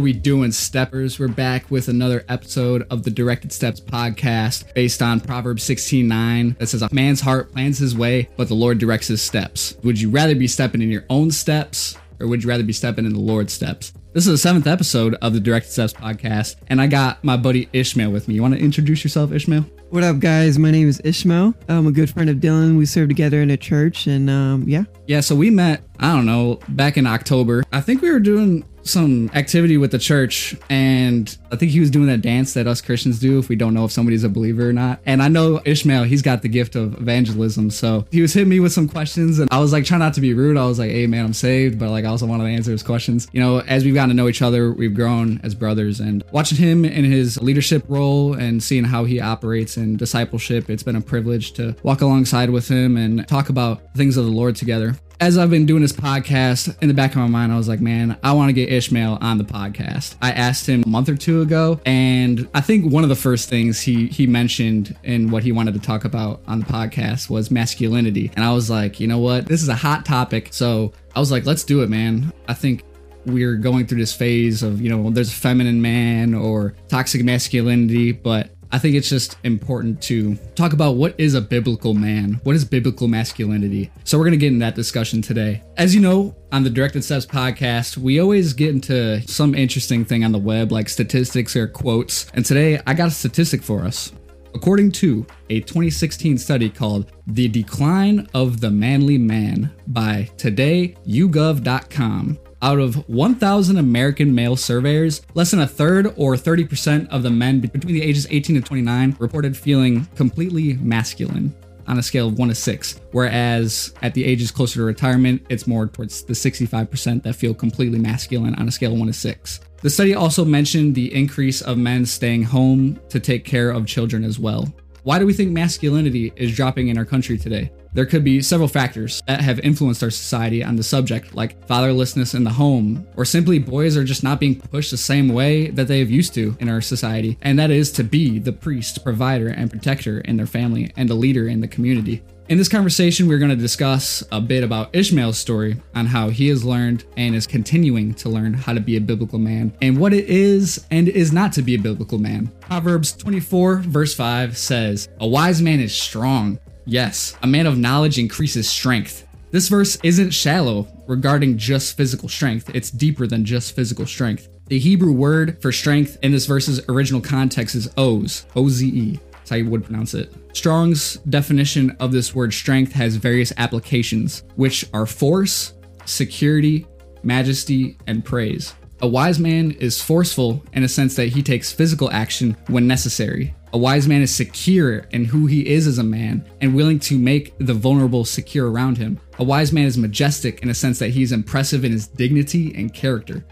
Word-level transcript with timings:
we 0.00 0.12
doing, 0.12 0.52
steppers? 0.52 1.18
We're 1.18 1.28
back 1.28 1.70
with 1.70 1.88
another 1.88 2.24
episode 2.28 2.86
of 2.90 3.02
the 3.02 3.10
Directed 3.10 3.52
Steps 3.52 3.80
podcast 3.80 4.72
based 4.74 5.02
on 5.02 5.20
Proverbs 5.20 5.62
16:9 5.62 6.56
that 6.58 6.68
says, 6.68 6.82
"A 6.82 6.88
man's 6.92 7.20
heart 7.20 7.52
plans 7.52 7.78
his 7.78 7.96
way, 7.96 8.28
but 8.36 8.48
the 8.48 8.54
Lord 8.54 8.78
directs 8.78 9.08
his 9.08 9.22
steps." 9.22 9.74
Would 9.82 10.00
you 10.00 10.10
rather 10.10 10.34
be 10.34 10.46
stepping 10.46 10.82
in 10.82 10.90
your 10.90 11.04
own 11.10 11.30
steps, 11.30 11.96
or 12.20 12.26
would 12.26 12.42
you 12.42 12.48
rather 12.48 12.62
be 12.62 12.72
stepping 12.72 13.06
in 13.06 13.12
the 13.12 13.20
Lord's 13.20 13.52
steps? 13.52 13.92
This 14.14 14.26
is 14.26 14.32
the 14.32 14.38
seventh 14.38 14.66
episode 14.66 15.14
of 15.22 15.32
the 15.32 15.40
Directed 15.40 15.70
Steps 15.70 15.92
podcast, 15.92 16.56
and 16.68 16.80
I 16.80 16.86
got 16.86 17.22
my 17.22 17.36
buddy 17.36 17.66
Ishmiel 17.72 18.10
with 18.10 18.26
me. 18.26 18.34
You 18.34 18.42
want 18.42 18.54
to 18.54 18.60
introduce 18.60 19.04
yourself, 19.04 19.30
Ishmiel? 19.30 19.64
What 19.90 20.04
up, 20.04 20.18
guys? 20.18 20.58
My 20.58 20.70
name 20.70 20.86
is 20.86 21.00
Ishmiel. 21.00 21.54
I'm 21.68 21.86
a 21.86 21.92
good 21.92 22.10
friend 22.10 22.28
of 22.28 22.36
Dylan. 22.36 22.76
We 22.76 22.84
serve 22.84 23.08
together 23.08 23.40
in 23.40 23.50
a 23.50 23.56
church, 23.56 24.06
and 24.06 24.28
um, 24.28 24.64
yeah. 24.66 24.84
Yeah, 25.06 25.20
so 25.20 25.34
we 25.34 25.50
met, 25.50 25.82
I 25.98 26.12
don't 26.12 26.26
know, 26.26 26.60
back 26.68 26.96
in 26.96 27.06
October. 27.06 27.64
I 27.72 27.80
think 27.80 28.02
we 28.02 28.10
were 28.10 28.20
doing 28.20 28.64
some 28.88 29.30
activity 29.34 29.76
with 29.76 29.90
the 29.90 29.98
church 29.98 30.56
and 30.70 31.36
I 31.52 31.56
think 31.56 31.72
he 31.72 31.80
was 31.80 31.90
doing 31.90 32.06
that 32.06 32.22
dance 32.22 32.54
that 32.54 32.66
us 32.66 32.80
Christians 32.80 33.18
do 33.18 33.38
if 33.38 33.48
we 33.48 33.56
don't 33.56 33.74
know 33.74 33.84
if 33.84 33.92
somebody's 33.92 34.24
a 34.24 34.28
believer 34.28 34.68
or 34.68 34.72
not. 34.72 35.00
And 35.04 35.22
I 35.22 35.28
know 35.28 35.58
Ishmiel, 35.58 36.06
he's 36.06 36.22
got 36.22 36.42
the 36.42 36.48
gift 36.48 36.74
of 36.74 36.94
evangelism. 36.94 37.70
So 37.70 38.06
he 38.10 38.22
was 38.22 38.32
hitting 38.32 38.48
me 38.48 38.60
with 38.60 38.72
some 38.72 38.88
questions 38.88 39.38
and 39.38 39.48
I 39.52 39.58
was 39.58 39.72
like 39.72 39.84
trying 39.84 40.00
not 40.00 40.14
to 40.14 40.20
be 40.20 40.32
rude. 40.34 40.56
I 40.56 40.64
was 40.64 40.78
like, 40.78 40.90
hey 40.90 41.06
man, 41.06 41.24
I'm 41.24 41.34
saved, 41.34 41.78
but 41.78 41.90
like 41.90 42.04
I 42.04 42.08
also 42.08 42.26
wanted 42.26 42.44
to 42.44 42.50
answer 42.50 42.70
his 42.70 42.82
questions. 42.82 43.28
You 43.32 43.40
know, 43.40 43.60
as 43.60 43.84
we've 43.84 43.94
gotten 43.94 44.10
to 44.10 44.14
know 44.14 44.28
each 44.28 44.42
other, 44.42 44.72
we've 44.72 44.94
grown 44.94 45.40
as 45.42 45.54
brothers 45.54 46.00
and 46.00 46.24
watching 46.32 46.58
him 46.58 46.84
in 46.84 47.04
his 47.04 47.40
leadership 47.42 47.84
role 47.88 48.34
and 48.34 48.62
seeing 48.62 48.84
how 48.84 49.04
he 49.04 49.20
operates 49.20 49.76
in 49.76 49.96
discipleship, 49.96 50.70
it's 50.70 50.82
been 50.82 50.96
a 50.96 51.00
privilege 51.00 51.52
to 51.52 51.76
walk 51.82 52.00
alongside 52.00 52.50
with 52.50 52.68
him 52.68 52.96
and 52.96 53.26
talk 53.28 53.50
about 53.50 53.94
things 53.94 54.16
of 54.16 54.24
the 54.24 54.30
Lord 54.30 54.56
together 54.56 54.96
as 55.20 55.36
I've 55.36 55.50
been 55.50 55.66
doing 55.66 55.82
this 55.82 55.92
podcast, 55.92 56.80
in 56.80 56.88
the 56.88 56.94
back 56.94 57.10
of 57.10 57.16
my 57.16 57.26
mind, 57.26 57.52
I 57.52 57.56
was 57.56 57.68
like, 57.68 57.80
man, 57.80 58.16
I 58.22 58.32
want 58.32 58.50
to 58.50 58.52
get 58.52 58.70
Ishmiel 58.70 59.20
on 59.20 59.38
the 59.38 59.44
podcast. 59.44 60.14
I 60.22 60.30
asked 60.30 60.66
him 60.66 60.84
a 60.84 60.88
month 60.88 61.08
or 61.08 61.16
two 61.16 61.42
ago, 61.42 61.80
and 61.84 62.48
I 62.54 62.60
think 62.60 62.92
one 62.92 63.02
of 63.02 63.08
the 63.08 63.16
first 63.16 63.48
things 63.48 63.80
he 63.80 64.06
he 64.08 64.26
mentioned 64.26 64.96
in 65.02 65.30
what 65.30 65.42
he 65.42 65.52
wanted 65.52 65.74
to 65.74 65.80
talk 65.80 66.04
about 66.04 66.40
on 66.46 66.60
the 66.60 66.66
podcast 66.66 67.28
was 67.28 67.50
masculinity. 67.50 68.30
And 68.36 68.44
I 68.44 68.52
was 68.52 68.70
like, 68.70 69.00
you 69.00 69.08
know 69.08 69.18
what? 69.18 69.46
This 69.46 69.62
is 69.62 69.68
a 69.68 69.74
hot 69.74 70.04
topic. 70.04 70.48
So 70.52 70.92
I 71.16 71.20
was 71.20 71.32
like, 71.32 71.46
let's 71.46 71.64
do 71.64 71.82
it, 71.82 71.88
man. 71.88 72.32
I 72.46 72.54
think 72.54 72.84
we're 73.26 73.56
going 73.56 73.86
through 73.86 73.98
this 73.98 74.14
phase 74.14 74.62
of, 74.62 74.80
you 74.80 74.88
know, 74.88 75.10
there's 75.10 75.30
a 75.30 75.34
feminine 75.36 75.82
man 75.82 76.32
or 76.34 76.74
toxic 76.88 77.24
masculinity, 77.24 78.12
but 78.12 78.50
I 78.70 78.78
think 78.78 78.96
it's 78.96 79.08
just 79.08 79.38
important 79.44 80.02
to 80.02 80.36
talk 80.54 80.74
about 80.74 80.96
what 80.96 81.18
is 81.18 81.34
a 81.34 81.40
biblical 81.40 81.94
man? 81.94 82.38
What 82.42 82.54
is 82.54 82.64
biblical 82.64 83.08
masculinity? 83.08 83.90
So 84.04 84.18
we're 84.18 84.24
going 84.24 84.32
to 84.32 84.38
get 84.38 84.52
in 84.52 84.58
that 84.58 84.74
discussion 84.74 85.22
today. 85.22 85.62
As 85.76 85.94
you 85.94 86.02
know, 86.02 86.36
on 86.52 86.64
the 86.64 86.70
Directed 86.70 87.02
Steps 87.02 87.24
podcast, 87.24 87.96
we 87.96 88.20
always 88.20 88.52
get 88.52 88.70
into 88.70 89.26
some 89.26 89.54
interesting 89.54 90.04
thing 90.04 90.22
on 90.24 90.32
the 90.32 90.38
web 90.38 90.70
like 90.70 90.90
statistics 90.90 91.56
or 91.56 91.66
quotes. 91.66 92.30
And 92.34 92.44
today 92.44 92.78
I 92.86 92.92
got 92.92 93.08
a 93.08 93.12
statistic 93.12 93.62
for 93.62 93.84
us. 93.84 94.12
According 94.54 94.92
to 94.92 95.26
a 95.50 95.60
2016 95.60 96.38
study 96.38 96.68
called 96.68 97.12
The 97.26 97.48
Decline 97.48 98.28
of 98.34 98.60
the 98.60 98.70
Manly 98.70 99.18
Man 99.18 99.72
by 99.86 100.30
todayyouGov.com, 100.36 102.38
out 102.62 102.78
of 102.78 103.08
1,000 103.08 103.76
American 103.76 104.34
male 104.34 104.56
surveyors, 104.56 105.22
less 105.34 105.50
than 105.50 105.60
a 105.60 105.66
third 105.66 106.06
or 106.16 106.34
30% 106.34 107.08
of 107.08 107.22
the 107.22 107.30
men 107.30 107.60
between 107.60 107.94
the 107.94 108.02
ages 108.02 108.26
18 108.30 108.56
and 108.56 108.66
29 108.66 109.16
reported 109.18 109.56
feeling 109.56 110.06
completely 110.16 110.74
masculine 110.74 111.54
on 111.86 111.98
a 111.98 112.02
scale 112.02 112.28
of 112.28 112.38
1 112.38 112.48
to 112.48 112.54
6, 112.54 113.00
whereas 113.12 113.94
at 114.02 114.14
the 114.14 114.24
ages 114.24 114.50
closer 114.50 114.80
to 114.80 114.84
retirement, 114.84 115.44
it's 115.48 115.66
more 115.66 115.86
towards 115.86 116.22
the 116.22 116.34
65% 116.34 117.22
that 117.22 117.34
feel 117.34 117.54
completely 117.54 117.98
masculine 117.98 118.54
on 118.56 118.68
a 118.68 118.70
scale 118.70 118.92
of 118.92 118.98
1 118.98 119.06
to 119.06 119.12
6. 119.12 119.60
The 119.80 119.90
study 119.90 120.14
also 120.14 120.44
mentioned 120.44 120.94
the 120.94 121.14
increase 121.14 121.62
of 121.62 121.78
men 121.78 122.04
staying 122.04 122.42
home 122.42 123.00
to 123.08 123.20
take 123.20 123.44
care 123.44 123.70
of 123.70 123.86
children 123.86 124.24
as 124.24 124.38
well. 124.38 124.72
Why 125.04 125.18
do 125.18 125.24
we 125.24 125.32
think 125.32 125.52
masculinity 125.52 126.32
is 126.36 126.54
dropping 126.54 126.88
in 126.88 126.98
our 126.98 127.04
country 127.04 127.38
today? 127.38 127.70
There 127.98 128.06
could 128.06 128.22
be 128.22 128.42
several 128.42 128.68
factors 128.68 129.24
that 129.26 129.40
have 129.40 129.58
influenced 129.58 130.04
our 130.04 130.10
society 130.12 130.62
on 130.62 130.76
the 130.76 130.84
subject, 130.84 131.34
like 131.34 131.66
fatherlessness 131.66 132.32
in 132.32 132.44
the 132.44 132.50
home, 132.50 133.04
or 133.16 133.24
simply 133.24 133.58
boys 133.58 133.96
are 133.96 134.04
just 134.04 134.22
not 134.22 134.38
being 134.38 134.60
pushed 134.60 134.92
the 134.92 134.96
same 134.96 135.30
way 135.30 135.70
that 135.70 135.88
they 135.88 135.98
have 135.98 136.08
used 136.08 136.32
to 136.34 136.56
in 136.60 136.68
our 136.68 136.80
society, 136.80 137.36
and 137.42 137.58
that 137.58 137.72
is 137.72 137.90
to 137.90 138.04
be 138.04 138.38
the 138.38 138.52
priest, 138.52 139.02
provider, 139.02 139.48
and 139.48 139.68
protector 139.68 140.20
in 140.20 140.36
their 140.36 140.46
family 140.46 140.92
and 140.96 141.10
a 141.10 141.14
leader 141.14 141.48
in 141.48 141.60
the 141.60 141.66
community. 141.66 142.22
In 142.48 142.56
this 142.56 142.68
conversation, 142.68 143.26
we're 143.26 143.38
going 143.38 143.50
to 143.50 143.56
discuss 143.56 144.22
a 144.30 144.40
bit 144.40 144.62
about 144.62 144.94
Ishmiel's 144.94 145.36
story 145.36 145.82
on 145.94 146.06
how 146.06 146.30
he 146.30 146.46
has 146.48 146.64
learned 146.64 147.04
and 147.16 147.34
is 147.34 147.48
continuing 147.48 148.14
to 148.14 148.28
learn 148.28 148.54
how 148.54 148.74
to 148.74 148.80
be 148.80 148.96
a 148.96 149.00
biblical 149.00 149.40
man 149.40 149.76
and 149.82 149.98
what 149.98 150.14
it 150.14 150.26
is 150.26 150.86
and 150.92 151.08
is 151.08 151.32
not 151.32 151.52
to 151.54 151.62
be 151.62 151.74
a 151.74 151.78
biblical 151.78 152.18
man. 152.18 152.46
Proverbs 152.60 153.12
24, 153.12 153.78
verse 153.80 154.14
5 154.14 154.56
says, 154.56 155.08
A 155.20 155.26
wise 155.26 155.60
man 155.60 155.80
is 155.80 155.92
strong. 155.92 156.60
Yes, 156.90 157.36
a 157.42 157.46
man 157.46 157.66
of 157.66 157.76
knowledge 157.76 158.18
increases 158.18 158.66
strength. 158.66 159.28
This 159.50 159.68
verse 159.68 159.98
isn't 160.02 160.30
shallow 160.30 160.88
regarding 161.06 161.58
just 161.58 161.98
physical 161.98 162.30
strength, 162.30 162.70
it's 162.74 162.90
deeper 162.90 163.26
than 163.26 163.44
just 163.44 163.76
physical 163.76 164.06
strength. 164.06 164.48
The 164.68 164.78
Hebrew 164.78 165.12
word 165.12 165.60
for 165.60 165.70
strength 165.70 166.16
in 166.22 166.32
this 166.32 166.46
verse's 166.46 166.80
original 166.88 167.20
context 167.20 167.74
is 167.74 167.90
oz, 167.98 168.46
O 168.56 168.70
Z 168.70 168.88
E. 168.88 169.20
That's 169.32 169.50
how 169.50 169.56
you 169.56 169.68
would 169.68 169.84
pronounce 169.84 170.14
it. 170.14 170.32
Strong's 170.54 171.16
definition 171.28 171.94
of 172.00 172.10
this 172.10 172.34
word 172.34 172.54
strength 172.54 172.92
has 172.92 173.16
various 173.16 173.52
applications, 173.58 174.44
which 174.56 174.86
are 174.94 175.04
force, 175.04 175.74
security, 176.06 176.86
majesty, 177.22 177.98
and 178.06 178.24
praise. 178.24 178.72
A 179.02 179.06
wise 179.06 179.38
man 179.38 179.72
is 179.72 180.02
forceful 180.02 180.64
in 180.72 180.84
a 180.84 180.88
sense 180.88 181.16
that 181.16 181.28
he 181.28 181.42
takes 181.42 181.70
physical 181.70 182.10
action 182.10 182.56
when 182.68 182.86
necessary. 182.86 183.54
A 183.72 183.78
wise 183.78 184.08
man 184.08 184.22
is 184.22 184.34
secure 184.34 185.00
in 185.10 185.26
who 185.26 185.44
he 185.44 185.68
is 185.68 185.86
as 185.86 185.98
a 185.98 186.02
man 186.02 186.48
and 186.62 186.74
willing 186.74 186.98
to 187.00 187.18
make 187.18 187.52
the 187.58 187.74
vulnerable 187.74 188.24
secure 188.24 188.70
around 188.70 188.96
him. 188.96 189.20
A 189.38 189.44
wise 189.44 189.72
man 189.72 189.84
is 189.84 189.98
majestic 189.98 190.62
in 190.62 190.70
a 190.70 190.74
sense 190.74 190.98
that 191.00 191.10
he 191.10 191.22
is 191.22 191.32
impressive 191.32 191.84
in 191.84 191.92
his 191.92 192.06
dignity 192.06 192.74
and 192.74 192.94
character. 192.94 193.44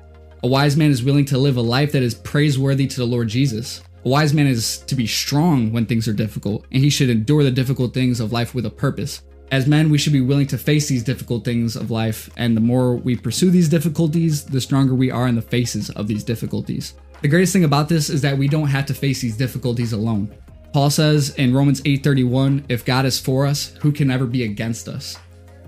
A 0.42 0.48
wise 0.48 0.74
man 0.74 0.90
is 0.90 1.02
willing 1.02 1.26
to 1.26 1.38
live 1.38 1.58
a 1.58 1.62
life 1.62 1.92
that 1.92 2.02
is 2.02 2.14
praiseworthy 2.14 2.86
to 2.86 2.96
the 2.96 3.06
Lord 3.06 3.28
Jesus. 3.28 3.82
A 4.06 4.08
wise 4.08 4.32
man 4.32 4.46
is 4.46 4.78
to 4.86 4.94
be 4.94 5.06
strong 5.06 5.70
when 5.70 5.84
things 5.84 6.08
are 6.08 6.14
difficult, 6.14 6.64
and 6.72 6.82
he 6.82 6.90
should 6.90 7.10
endure 7.10 7.42
the 7.42 7.50
difficult 7.50 7.92
things 7.92 8.18
of 8.18 8.32
life 8.32 8.54
with 8.54 8.64
a 8.64 8.70
purpose. 8.70 9.22
As 9.52 9.66
men, 9.66 9.90
we 9.90 9.98
should 9.98 10.12
be 10.12 10.20
willing 10.20 10.46
to 10.48 10.58
face 10.58 10.88
these 10.88 11.04
difficult 11.04 11.44
things 11.44 11.76
of 11.76 11.90
life, 11.90 12.30
and 12.36 12.56
the 12.56 12.60
more 12.60 12.96
we 12.96 13.16
pursue 13.16 13.50
these 13.50 13.68
difficulties, 13.68 14.44
the 14.44 14.60
stronger 14.60 14.94
we 14.94 15.10
are 15.10 15.28
in 15.28 15.36
the 15.36 15.42
faces 15.42 15.90
of 15.90 16.08
these 16.08 16.24
difficulties. 16.24 16.94
The 17.22 17.28
greatest 17.28 17.52
thing 17.52 17.64
about 17.64 17.88
this 17.88 18.10
is 18.10 18.20
that 18.22 18.36
we 18.36 18.46
don't 18.46 18.68
have 18.68 18.86
to 18.86 18.94
face 18.94 19.22
these 19.22 19.36
difficulties 19.36 19.92
alone. 19.92 20.30
Paul 20.72 20.90
says 20.90 21.30
in 21.36 21.54
Romans 21.54 21.80
8:31, 21.82 22.64
if 22.68 22.84
God 22.84 23.06
is 23.06 23.18
for 23.18 23.46
us, 23.46 23.74
who 23.80 23.90
can 23.90 24.10
ever 24.10 24.26
be 24.26 24.44
against 24.44 24.86
us? 24.86 25.16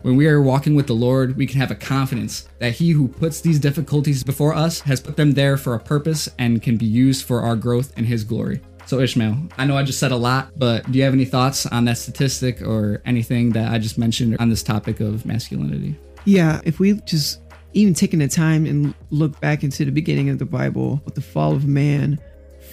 When 0.03 0.17
we 0.17 0.27
are 0.27 0.43
walking 0.43 0.75
with 0.75 0.87
the 0.87 0.95
Lord, 0.95 1.37
we 1.37 1.47
can 1.47 1.59
have 1.61 1.71
a 1.71 1.75
confidence 1.75 2.49
that 2.59 2.75
He 2.75 2.91
who 2.91 3.09
puts 3.09 3.41
these 3.41 3.59
difficulties 3.59 4.23
before 4.23 4.55
us 4.55 4.81
has 4.81 5.01
put 5.01 5.17
them 5.17 5.33
there 5.33 5.57
for 5.57 5.75
a 5.75 5.81
purpose 5.81 6.29
and 6.39 6.63
can 6.63 6.77
be 6.77 6.87
used 6.87 7.25
for 7.25 7.41
our 7.41 7.57
growth 7.57 7.93
and 7.97 8.07
His 8.07 8.25
glory. 8.25 8.61
So, 8.85 8.99
Ishmiel, 8.99 9.51
I 9.59 9.67
know 9.67 9.77
I 9.77 9.83
just 9.83 9.99
said 9.99 10.13
a 10.13 10.17
lot, 10.17 10.51
but 10.57 10.91
do 10.91 10.99
you 10.99 11.05
have 11.05 11.15
any 11.15 11.25
thoughts 11.25 11.67
on 11.67 11.85
that 11.87 11.99
statistic 11.99 12.63
or 12.63 13.03
anything 13.05 13.51
that 13.51 13.73
I 13.73 13.79
just 13.79 13.99
mentioned 13.99 14.37
on 14.39 14.51
this 14.51 14.63
topic 14.63 15.01
of 15.01 15.27
masculinity? 15.27 15.97
Yeah, 16.25 16.61
if 16.65 16.79
we 16.79 16.95
just 17.07 17.41
even 17.73 17.95
taking 17.95 18.19
the 18.19 18.29
time 18.29 18.67
and 18.67 18.95
look 19.11 19.39
back 19.41 19.63
into 19.63 19.85
the 19.85 19.93
beginning 19.93 20.29
of 20.31 20.39
the 20.39 20.45
Bible 20.45 21.01
with 21.05 21.15
the 21.15 21.21
fall 21.21 21.53
of 21.53 21.67
man, 21.67 22.19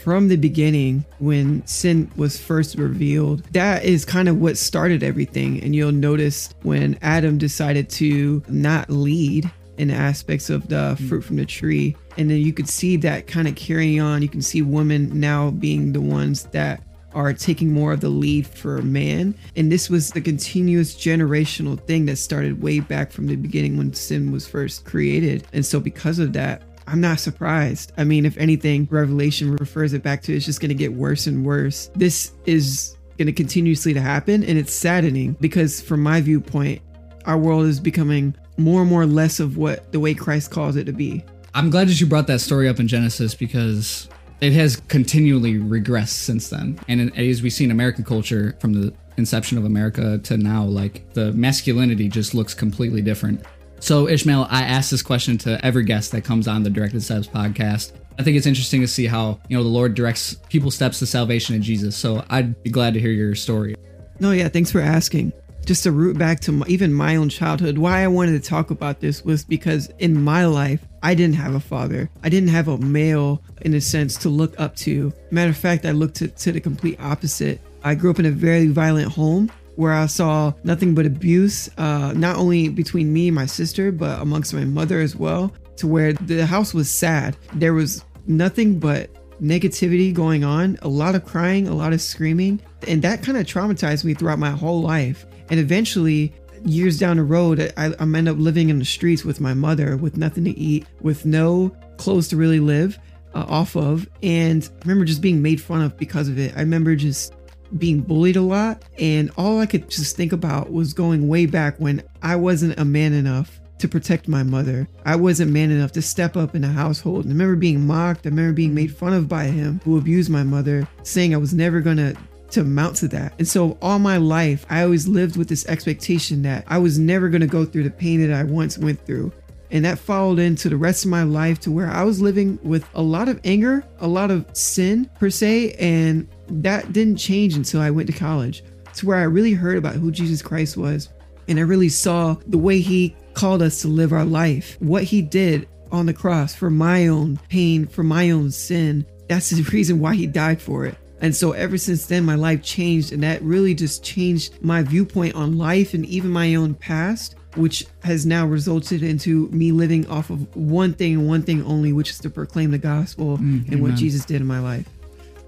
from 0.03 0.27
the 0.27 0.35
beginning 0.35 1.03
when 1.19 1.65
sin 1.65 2.11
was 2.15 2.39
first 2.39 2.75
revealed 2.75 3.43
that 3.53 3.83
is 3.83 4.05
kind 4.05 4.29
of 4.29 4.37
what 4.37 4.57
started 4.57 5.01
everything. 5.01 5.61
And 5.63 5.75
you'll 5.75 5.91
notice 5.91 6.53
when 6.61 6.97
adam 7.01 7.37
decided 7.37 7.89
to 7.91 8.43
not 8.47 8.89
lead 8.89 9.49
in 9.77 9.89
aspects 9.89 10.49
of 10.49 10.67
the 10.67 10.95
fruit 11.07 11.23
from 11.23 11.37
the 11.37 11.45
tree. 11.45 11.95
And 12.17 12.29
then 12.29 12.37
you 12.37 12.53
could 12.53 12.69
see 12.69 12.97
that 12.97 13.27
kind 13.27 13.47
of 13.47 13.55
carrying 13.55 13.99
on. 13.99 14.21
You 14.21 14.29
can 14.29 14.41
see 14.41 14.61
women 14.61 15.19
now 15.19 15.51
being 15.51 15.91
the 15.91 16.01
ones 16.01 16.43
that 16.45 16.81
are 17.15 17.33
taking 17.33 17.73
more 17.73 17.93
of 17.93 18.01
the 18.01 18.09
lead 18.09 18.45
for 18.45 18.81
man. 18.81 19.35
And 19.55 19.71
this 19.71 19.89
was 19.89 20.11
the 20.11 20.21
continuous 20.21 20.93
generational 20.93 21.79
thing 21.79 22.05
that 22.05 22.17
started 22.17 22.61
way 22.61 22.81
back 22.81 23.11
from 23.11 23.27
the 23.27 23.37
beginning 23.37 23.77
when 23.77 23.93
sin 23.93 24.31
was 24.31 24.45
first 24.45 24.85
created. 24.85 25.47
And 25.53 25.65
so, 25.65 25.79
because 25.79 26.19
of 26.19 26.33
that, 26.33 26.61
I'm 26.87 27.01
not 27.01 27.19
surprised. 27.19 27.93
I 27.97 28.03
mean, 28.03 28.25
if 28.25 28.37
anything, 28.37 28.87
Revelation 28.91 29.55
refers 29.55 29.93
it 29.93 30.03
back 30.03 30.21
to 30.23 30.35
it's 30.35 30.45
just 30.45 30.59
going 30.59 30.69
to 30.69 30.75
get 30.75 30.93
worse 30.93 31.25
and 31.25 31.43
worse. 31.43 31.89
This 31.95 32.33
is 32.45 32.95
going 33.17 33.27
to 33.27 33.33
continuously 33.33 33.93
to 33.93 34.01
happen 34.01 34.43
and 34.43 34.57
it's 34.57 34.73
saddening 34.73 35.33
because 35.39 35.81
from 35.81 36.03
my 36.03 36.21
viewpoint, 36.21 36.81
our 37.25 37.37
world 37.37 37.65
is 37.65 37.79
becoming 37.79 38.35
more 38.57 38.81
and 38.81 38.89
more 38.89 39.05
less 39.05 39.39
of 39.39 39.57
what 39.57 39.91
the 39.91 39.99
way 39.99 40.13
Christ 40.13 40.51
calls 40.51 40.75
it 40.75 40.83
to 40.85 40.93
be. 40.93 41.23
I'm 41.53 41.69
glad 41.69 41.87
that 41.87 41.99
you 41.99 42.05
brought 42.05 42.27
that 42.27 42.41
story 42.41 42.67
up 42.67 42.79
in 42.79 42.87
Genesis 42.87 43.33
because 43.33 44.09
it 44.41 44.53
has 44.53 44.75
continually 44.75 45.55
regressed 45.55 46.09
since 46.09 46.49
then. 46.49 46.79
And 46.87 47.17
as 47.17 47.41
we 47.41 47.49
see 47.49 47.63
in 47.63 47.71
American 47.71 48.03
culture 48.03 48.55
from 48.59 48.73
the 48.73 48.93
inception 49.17 49.57
of 49.57 49.65
America 49.65 50.17
to 50.19 50.37
now, 50.37 50.63
like 50.63 51.11
the 51.13 51.31
masculinity 51.33 52.09
just 52.09 52.33
looks 52.35 52.53
completely 52.53 53.01
different. 53.01 53.43
So, 53.79 54.07
Ishmiel, 54.07 54.47
I 54.49 54.63
ask 54.63 54.89
this 54.89 55.01
question 55.01 55.37
to 55.39 55.63
every 55.63 55.83
guest 55.83 56.11
that 56.11 56.23
comes 56.23 56.47
on 56.47 56.63
the 56.63 56.69
Directed 56.69 57.03
Steps 57.03 57.27
podcast. 57.27 57.93
I 58.17 58.23
think 58.23 58.37
it's 58.37 58.47
interesting 58.47 58.81
to 58.81 58.87
see 58.87 59.05
how, 59.05 59.39
you 59.49 59.57
know, 59.57 59.63
the 59.63 59.69
Lord 59.69 59.93
directs 59.93 60.35
people's 60.49 60.75
steps 60.75 60.99
to 60.99 61.05
salvation 61.05 61.55
in 61.55 61.61
Jesus. 61.61 61.95
So, 61.95 62.23
I'd 62.29 62.61
be 62.63 62.69
glad 62.69 62.93
to 62.93 62.99
hear 62.99 63.11
your 63.11 63.35
story. 63.35 63.75
No, 64.19 64.31
yeah, 64.31 64.47
thanks 64.47 64.71
for 64.71 64.79
asking. 64.79 65.33
Just 65.65 65.81
to 65.83 65.91
root 65.91 66.15
back 66.15 66.39
to 66.41 66.51
my, 66.51 66.65
even 66.67 66.93
my 66.93 67.15
own 67.15 67.27
childhood, 67.27 67.79
why 67.79 68.03
I 68.03 68.07
wanted 68.07 68.41
to 68.41 68.49
talk 68.49 68.69
about 68.69 68.99
this 68.99 69.25
was 69.25 69.43
because 69.43 69.89
in 69.97 70.21
my 70.21 70.45
life, 70.45 70.85
I 71.01 71.15
didn't 71.15 71.35
have 71.37 71.55
a 71.55 71.59
father. 71.59 72.07
I 72.21 72.29
didn't 72.29 72.49
have 72.49 72.67
a 72.67 72.77
male, 72.77 73.41
in 73.61 73.73
a 73.73 73.81
sense, 73.81 74.15
to 74.19 74.29
look 74.29 74.53
up 74.59 74.75
to. 74.77 75.11
Matter 75.31 75.49
of 75.49 75.57
fact, 75.57 75.85
I 75.85 75.91
looked 75.91 76.17
to, 76.17 76.27
to 76.27 76.51
the 76.51 76.61
complete 76.61 76.99
opposite. 76.99 77.59
I 77.83 77.95
grew 77.95 78.11
up 78.11 78.19
in 78.19 78.27
a 78.27 78.31
very 78.31 78.67
violent 78.67 79.11
home 79.11 79.51
where 79.75 79.91
I 79.91 80.05
saw 80.05 80.53
nothing 80.63 80.93
but 80.93 81.07
abuse, 81.07 81.67
uh, 81.79 82.13
not 82.15 82.37
only 82.37 82.69
between 82.69 83.11
me 83.11 83.29
and 83.29 83.35
my 83.35 83.47
sister, 83.47 83.91
but 83.91 84.21
amongst 84.21 84.53
my 84.53 84.65
mother 84.65 85.01
as 85.01 85.15
well, 85.15 85.51
to 85.77 85.87
where 85.87 86.13
the 86.13 86.45
house 86.45 86.75
was 86.75 86.91
sad. 86.91 87.37
There 87.55 87.73
was 87.73 88.05
nothing 88.27 88.77
but 88.79 89.09
negativity 89.41 90.13
going 90.13 90.43
on, 90.43 90.77
a 90.83 90.87
lot 90.87 91.15
of 91.15 91.25
crying, 91.25 91.67
a 91.67 91.73
lot 91.73 91.91
of 91.91 92.01
screaming, 92.01 92.61
and 92.87 93.01
that 93.01 93.23
kind 93.23 93.37
of 93.37 93.45
traumatized 93.45 94.05
me 94.05 94.13
throughout 94.13 94.39
my 94.39 94.51
whole 94.51 94.81
life. 94.81 95.25
And 95.49 95.59
eventually, 95.59 96.33
years 96.63 96.97
down 96.97 97.17
the 97.17 97.23
road, 97.23 97.73
I, 97.77 97.93
I'm 97.99 98.15
end 98.15 98.27
up 98.27 98.37
living 98.37 98.69
in 98.69 98.79
the 98.79 98.85
streets 98.85 99.23
with 99.23 99.39
my 99.39 99.53
mother, 99.53 99.97
with 99.97 100.17
nothing 100.17 100.43
to 100.45 100.57
eat, 100.57 100.85
with 101.01 101.25
no 101.25 101.75
clothes 101.97 102.27
to 102.29 102.37
really 102.37 102.59
live 102.59 102.97
uh, 103.33 103.45
off 103.47 103.75
of, 103.75 104.07
and 104.23 104.67
I 104.73 104.79
remember 104.85 105.05
just 105.05 105.21
being 105.21 105.41
made 105.41 105.61
fun 105.61 105.81
of 105.81 105.97
because 105.97 106.29
of 106.29 106.39
it. 106.39 106.55
I 106.55 106.61
remember 106.61 106.95
just 106.95 107.33
being 107.77 107.99
bullied 107.99 108.37
a 108.37 108.41
lot, 108.41 108.83
and 108.97 109.29
all 109.37 109.59
I 109.59 109.65
could 109.65 109.89
just 109.89 110.15
think 110.15 110.31
about 110.31 110.71
was 110.71 110.93
going 110.93 111.27
way 111.27 111.45
back 111.45 111.77
when 111.77 112.01
I 112.21 112.37
wasn't 112.37 112.79
a 112.79 112.85
man 112.85 113.13
enough 113.13 113.59
to 113.79 113.89
protect 113.89 114.29
my 114.29 114.41
mother. 114.41 114.87
I 115.05 115.17
wasn't 115.17 115.51
man 115.51 115.69
enough 115.69 115.91
to 115.93 116.01
step 116.01 116.37
up 116.37 116.55
in 116.55 116.61
the 116.61 116.69
household. 116.69 117.25
And 117.25 117.33
I 117.33 117.35
remember 117.35 117.57
being 117.57 117.85
mocked. 117.85 118.25
I 118.25 118.29
remember 118.29 118.53
being 118.53 118.73
made 118.73 118.95
fun 118.95 119.11
of 119.11 119.27
by 119.27 119.45
him 119.45 119.81
who 119.83 119.97
abused 119.97 120.29
my 120.29 120.43
mother, 120.43 120.87
saying 121.03 121.33
I 121.33 121.37
was 121.37 121.53
never 121.53 121.81
gonna 121.81 122.13
to 122.13 122.19
amount 122.61 122.97
to 122.97 123.07
that. 123.09 123.33
And 123.37 123.47
so 123.47 123.77
all 123.81 123.99
my 123.99 124.17
life, 124.17 124.65
I 124.69 124.83
always 124.83 125.07
lived 125.07 125.37
with 125.37 125.47
this 125.47 125.65
expectation 125.67 126.41
that 126.43 126.65
I 126.67 126.77
was 126.77 126.99
never 126.99 127.29
gonna 127.29 127.47
go 127.47 127.65
through 127.65 127.83
the 127.83 127.89
pain 127.89 128.21
that 128.21 128.33
I 128.35 128.43
once 128.43 128.77
went 128.77 129.05
through. 129.05 129.31
And 129.71 129.83
that 129.83 129.99
followed 129.99 130.39
into 130.39 130.69
the 130.69 130.77
rest 130.77 131.05
of 131.05 131.11
my 131.11 131.23
life 131.23 131.59
to 131.61 131.71
where 131.71 131.89
I 131.89 132.03
was 132.03 132.21
living 132.21 132.59
with 132.63 132.87
a 132.93 133.01
lot 133.01 133.27
of 133.27 133.39
anger, 133.43 133.83
a 133.99 134.07
lot 134.07 134.31
of 134.31 134.45
sin 134.53 135.09
per 135.19 135.29
se, 135.29 135.73
and 135.73 136.27
that 136.47 136.93
didn't 136.93 137.17
change 137.17 137.55
until 137.55 137.81
I 137.81 137.89
went 137.89 138.07
to 138.07 138.13
college. 138.13 138.63
To 138.95 139.05
where 139.07 139.17
I 139.17 139.23
really 139.23 139.53
heard 139.53 139.77
about 139.77 139.95
who 139.95 140.11
Jesus 140.11 140.41
Christ 140.41 140.77
was. 140.77 141.09
And 141.47 141.59
I 141.59 141.63
really 141.63 141.89
saw 141.89 142.37
the 142.47 142.57
way 142.57 142.79
he 142.79 143.15
called 143.33 143.61
us 143.61 143.81
to 143.81 143.87
live 143.87 144.13
our 144.13 144.23
life. 144.23 144.77
What 144.79 145.03
he 145.03 145.21
did 145.21 145.67
on 145.91 146.05
the 146.05 146.13
cross 146.13 146.55
for 146.55 146.69
my 146.69 147.07
own 147.07 147.37
pain, 147.49 147.87
for 147.87 148.03
my 148.03 148.31
own 148.31 148.51
sin. 148.51 149.05
That's 149.27 149.49
the 149.49 149.63
reason 149.71 149.99
why 149.99 150.15
he 150.15 150.27
died 150.27 150.61
for 150.61 150.85
it. 150.85 150.97
And 151.21 151.35
so 151.35 151.53
ever 151.53 151.77
since 151.77 152.05
then, 152.05 152.25
my 152.25 152.35
life 152.35 152.61
changed, 152.61 153.11
and 153.13 153.23
that 153.23 153.41
really 153.41 153.73
just 153.73 154.03
changed 154.03 154.61
my 154.61 154.83
viewpoint 154.83 155.35
on 155.35 155.57
life 155.57 155.93
and 155.93 156.05
even 156.05 156.29
my 156.29 156.55
own 156.55 156.73
past, 156.75 157.35
which 157.55 157.85
has 158.03 158.25
now 158.25 158.45
resulted 158.45 159.01
into 159.01 159.47
me 159.49 159.71
living 159.71 160.05
off 160.07 160.29
of 160.29 160.53
one 160.55 160.93
thing 160.93 161.13
and 161.13 161.27
one 161.27 161.41
thing 161.41 161.63
only, 161.63 161.93
which 161.93 162.09
is 162.09 162.19
to 162.19 162.29
proclaim 162.29 162.71
the 162.71 162.77
gospel 162.77 163.37
Mm, 163.37 163.71
and 163.71 163.81
what. 163.81 163.95
Jesus 163.95 164.25
did 164.25 164.41
in 164.41 164.47
my 164.47 164.59
life. 164.59 164.87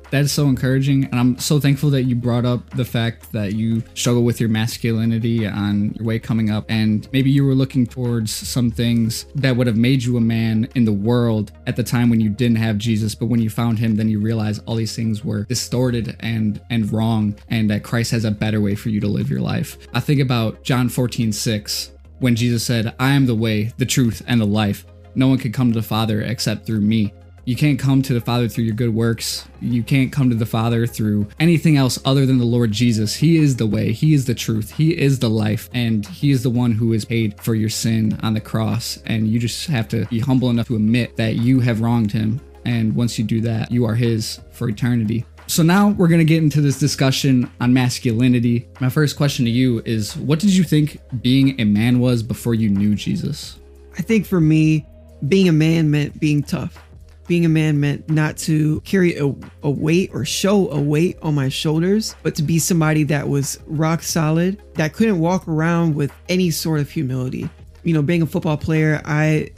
That 0.09 0.21
is 0.21 0.31
so 0.31 0.47
encouraging. 0.47 1.05
And 1.05 1.19
I'm 1.19 1.37
so 1.37 1.59
thankful 1.59 1.89
that 1.91 2.03
you 2.03 2.15
brought 2.15 2.45
up 2.45 2.69
the 2.71 2.85
fact 2.85 3.31
that 3.33 3.53
you 3.53 3.83
struggle 3.93 4.23
with 4.23 4.39
your 4.39 4.49
masculinity 4.49 5.45
on 5.45 5.93
your 5.95 6.05
way 6.05 6.19
coming 6.19 6.49
up. 6.49 6.65
And 6.69 7.07
maybe 7.11 7.29
you 7.29 7.45
were 7.45 7.55
looking 7.55 7.85
towards 7.85 8.31
some 8.31 8.71
things 8.71 9.25
that 9.35 9.55
would 9.55 9.67
have 9.67 9.77
made 9.77 10.03
you 10.03 10.15
a 10.17 10.21
man 10.21 10.69
in 10.75 10.85
the 10.85 10.93
world 10.93 11.51
at 11.65 11.75
the 11.75 11.83
time 11.83 12.09
when 12.09 12.21
you 12.21 12.29
didn't 12.29 12.57
have 12.57 12.77
Jesus. 12.77 13.15
But 13.15 13.25
when 13.25 13.41
you 13.41 13.49
found 13.49 13.79
him, 13.79 13.95
then 13.95 14.07
you 14.07 14.19
realize 14.19 14.59
all 14.59 14.75
these 14.75 14.95
things 14.95 15.25
were 15.25 15.43
distorted 15.43 16.15
and, 16.21 16.61
and 16.69 16.91
wrong, 16.91 17.35
and 17.49 17.69
that 17.69 17.83
Christ 17.83 18.11
has 18.11 18.23
a 18.23 18.31
better 18.31 18.61
way 18.61 18.75
for 18.75 18.89
you 18.89 19.01
to 19.01 19.07
live 19.07 19.29
your 19.29 19.41
life. 19.41 19.77
I 19.93 19.99
think 19.99 20.21
about 20.21 20.63
John 20.63 20.87
14, 20.89 21.33
6, 21.33 21.91
when 22.19 22.35
Jesus 22.35 22.63
said, 22.63 22.95
I 22.99 23.11
am 23.11 23.25
the 23.25 23.35
way, 23.35 23.73
the 23.77 23.85
truth, 23.85 24.21
and 24.27 24.39
the 24.39 24.45
life. 24.45 24.85
No 25.15 25.27
one 25.27 25.37
can 25.37 25.51
come 25.51 25.71
to 25.71 25.79
the 25.79 25.85
Father 25.85 26.21
except 26.21 26.65
through 26.65 26.81
me. 26.81 27.13
You 27.47 27.55
can't 27.55 27.79
come 27.79 28.01
to 28.01 28.13
the 28.13 28.19
Father 28.19 28.49
through 28.49 28.65
your 28.65 28.75
good 28.75 28.93
works. 28.93 29.47
You 29.61 29.81
can't 29.81 30.11
come 30.11 30.29
to 30.29 30.35
the 30.35 30.45
Father 30.45 30.85
through 30.85 31.29
anything 31.39 31.77
else 31.77 31.97
other 32.03 32.25
than 32.25 32.39
the 32.39 32.43
Lord 32.43 32.73
Jesus. 32.73 33.15
He 33.15 33.37
is 33.37 33.55
the 33.55 33.65
way, 33.65 33.93
He 33.93 34.13
is 34.13 34.25
the 34.25 34.35
truth, 34.35 34.71
He 34.71 34.97
is 34.97 35.19
the 35.19 35.29
life, 35.29 35.69
and 35.73 36.05
He 36.05 36.31
is 36.31 36.43
the 36.43 36.49
one 36.49 36.73
who 36.73 36.91
is 36.91 37.05
paid 37.05 37.39
for 37.39 37.55
your 37.55 37.69
sin 37.69 38.19
on 38.21 38.33
the 38.33 38.41
cross. 38.41 39.01
And 39.05 39.29
you 39.29 39.39
just 39.39 39.65
have 39.67 39.87
to 39.87 40.05
be 40.07 40.19
humble 40.19 40.49
enough 40.49 40.67
to 40.67 40.75
admit 40.75 41.15
that 41.15 41.37
you 41.37 41.61
have 41.61 41.79
wronged 41.79 42.11
Him. 42.11 42.41
And 42.65 42.93
once 42.93 43.17
you 43.17 43.23
do 43.23 43.39
that, 43.39 43.71
you 43.71 43.85
are 43.85 43.95
His 43.95 44.41
for 44.51 44.67
eternity. 44.67 45.25
So 45.47 45.63
now 45.63 45.91
we're 45.91 46.09
going 46.09 46.19
to 46.19 46.25
get 46.25 46.43
into 46.43 46.59
this 46.59 46.77
discussion 46.77 47.49
on 47.61 47.73
masculinity. 47.73 48.67
My 48.81 48.89
first 48.89 49.15
question 49.15 49.45
to 49.45 49.51
you 49.51 49.81
is 49.85 50.17
what 50.17 50.39
did 50.39 50.49
you 50.49 50.65
think 50.65 50.99
being 51.21 51.61
a 51.61 51.63
man 51.63 51.99
was 51.99 52.23
before 52.23 52.55
you 52.55 52.67
knew 52.67 52.93
Jesus? 52.93 53.57
I 53.97 54.01
think 54.01 54.25
for 54.25 54.41
me, 54.41 54.85
being 55.29 55.47
a 55.47 55.53
man 55.53 55.89
meant 55.89 56.19
being 56.19 56.43
tough. 56.43 56.83
Being 57.27 57.45
a 57.45 57.49
man 57.49 57.79
meant 57.79 58.09
not 58.09 58.37
to 58.37 58.79
carry 58.81 59.17
a, 59.17 59.25
a 59.61 59.69
weight 59.69 60.11
or 60.13 60.23
show 60.23 60.69
a 60.71 60.79
weight 60.79 61.17
on 61.21 61.35
my 61.35 61.49
shoulders, 61.49 62.15
but 62.23 62.35
to 62.35 62.43
be 62.43 62.57
somebody 62.57 63.03
that 63.03 63.27
was 63.27 63.59
rock 63.67 64.01
solid, 64.01 64.61
that 64.75 64.93
couldn't 64.93 65.19
walk 65.19 65.47
around 65.47 65.95
with 65.95 66.11
any 66.29 66.51
sort 66.51 66.79
of 66.79 66.89
humility. 66.89 67.49
You 67.83 67.93
know, 67.93 68.01
being 68.01 68.21
a 68.21 68.25
football 68.25 68.57
player, 68.57 69.01
I 69.03 69.49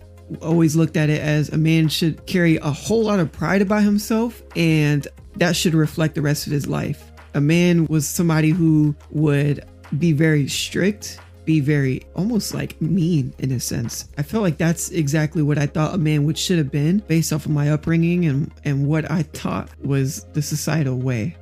always 0.42 0.75
looked 0.75 0.98
at 0.98 1.10
it 1.10 1.21
as 1.21 1.50
a 1.50 1.57
man 1.57 1.89
should 1.89 2.25
carry 2.25 2.57
a 2.57 2.71
whole 2.71 3.04
lot 3.04 3.19
of 3.19 3.31
pride 3.31 3.62
about 3.62 3.83
himself, 3.83 4.42
and 4.56 5.07
that 5.38 5.56
should 5.56 5.74
reflect 5.74 6.15
the 6.15 6.22
rest 6.22 6.48
of 6.48 6.54
his 6.54 6.68
life. 6.68 7.12
A 7.36 7.42
man 7.42 7.86
was 7.86 8.07
somebody 8.07 8.50
who 8.50 8.95
would 9.12 9.63
be 9.98 10.12
very 10.12 10.48
strict, 10.48 11.19
be 11.50 11.60
very 11.60 12.00
almost 12.16 12.54
like 12.54 12.80
mean 12.80 13.34
in 13.40 13.51
a 13.51 13.60
sense. 13.60 14.07
I 14.19 14.22
felt 14.22 14.44
like 14.44 14.60
that's 14.60 14.92
exactly 14.92 15.42
what 15.42 15.57
I 15.57 15.66
thought 15.66 15.96
a 15.96 15.98
man 15.98 16.24
would 16.25 16.38
should 16.38 16.60
have 16.60 16.69
been 16.69 17.00
based 17.07 17.34
off 17.34 17.48
of 17.48 17.51
my 17.51 17.72
upbringing 17.72 18.25
and 18.25 18.51
and 18.66 18.88
what 18.88 19.10
I 19.10 19.24
thought 19.24 19.72
was 19.84 20.25
the 20.34 20.44
societal 20.44 21.00
way. 21.00 21.36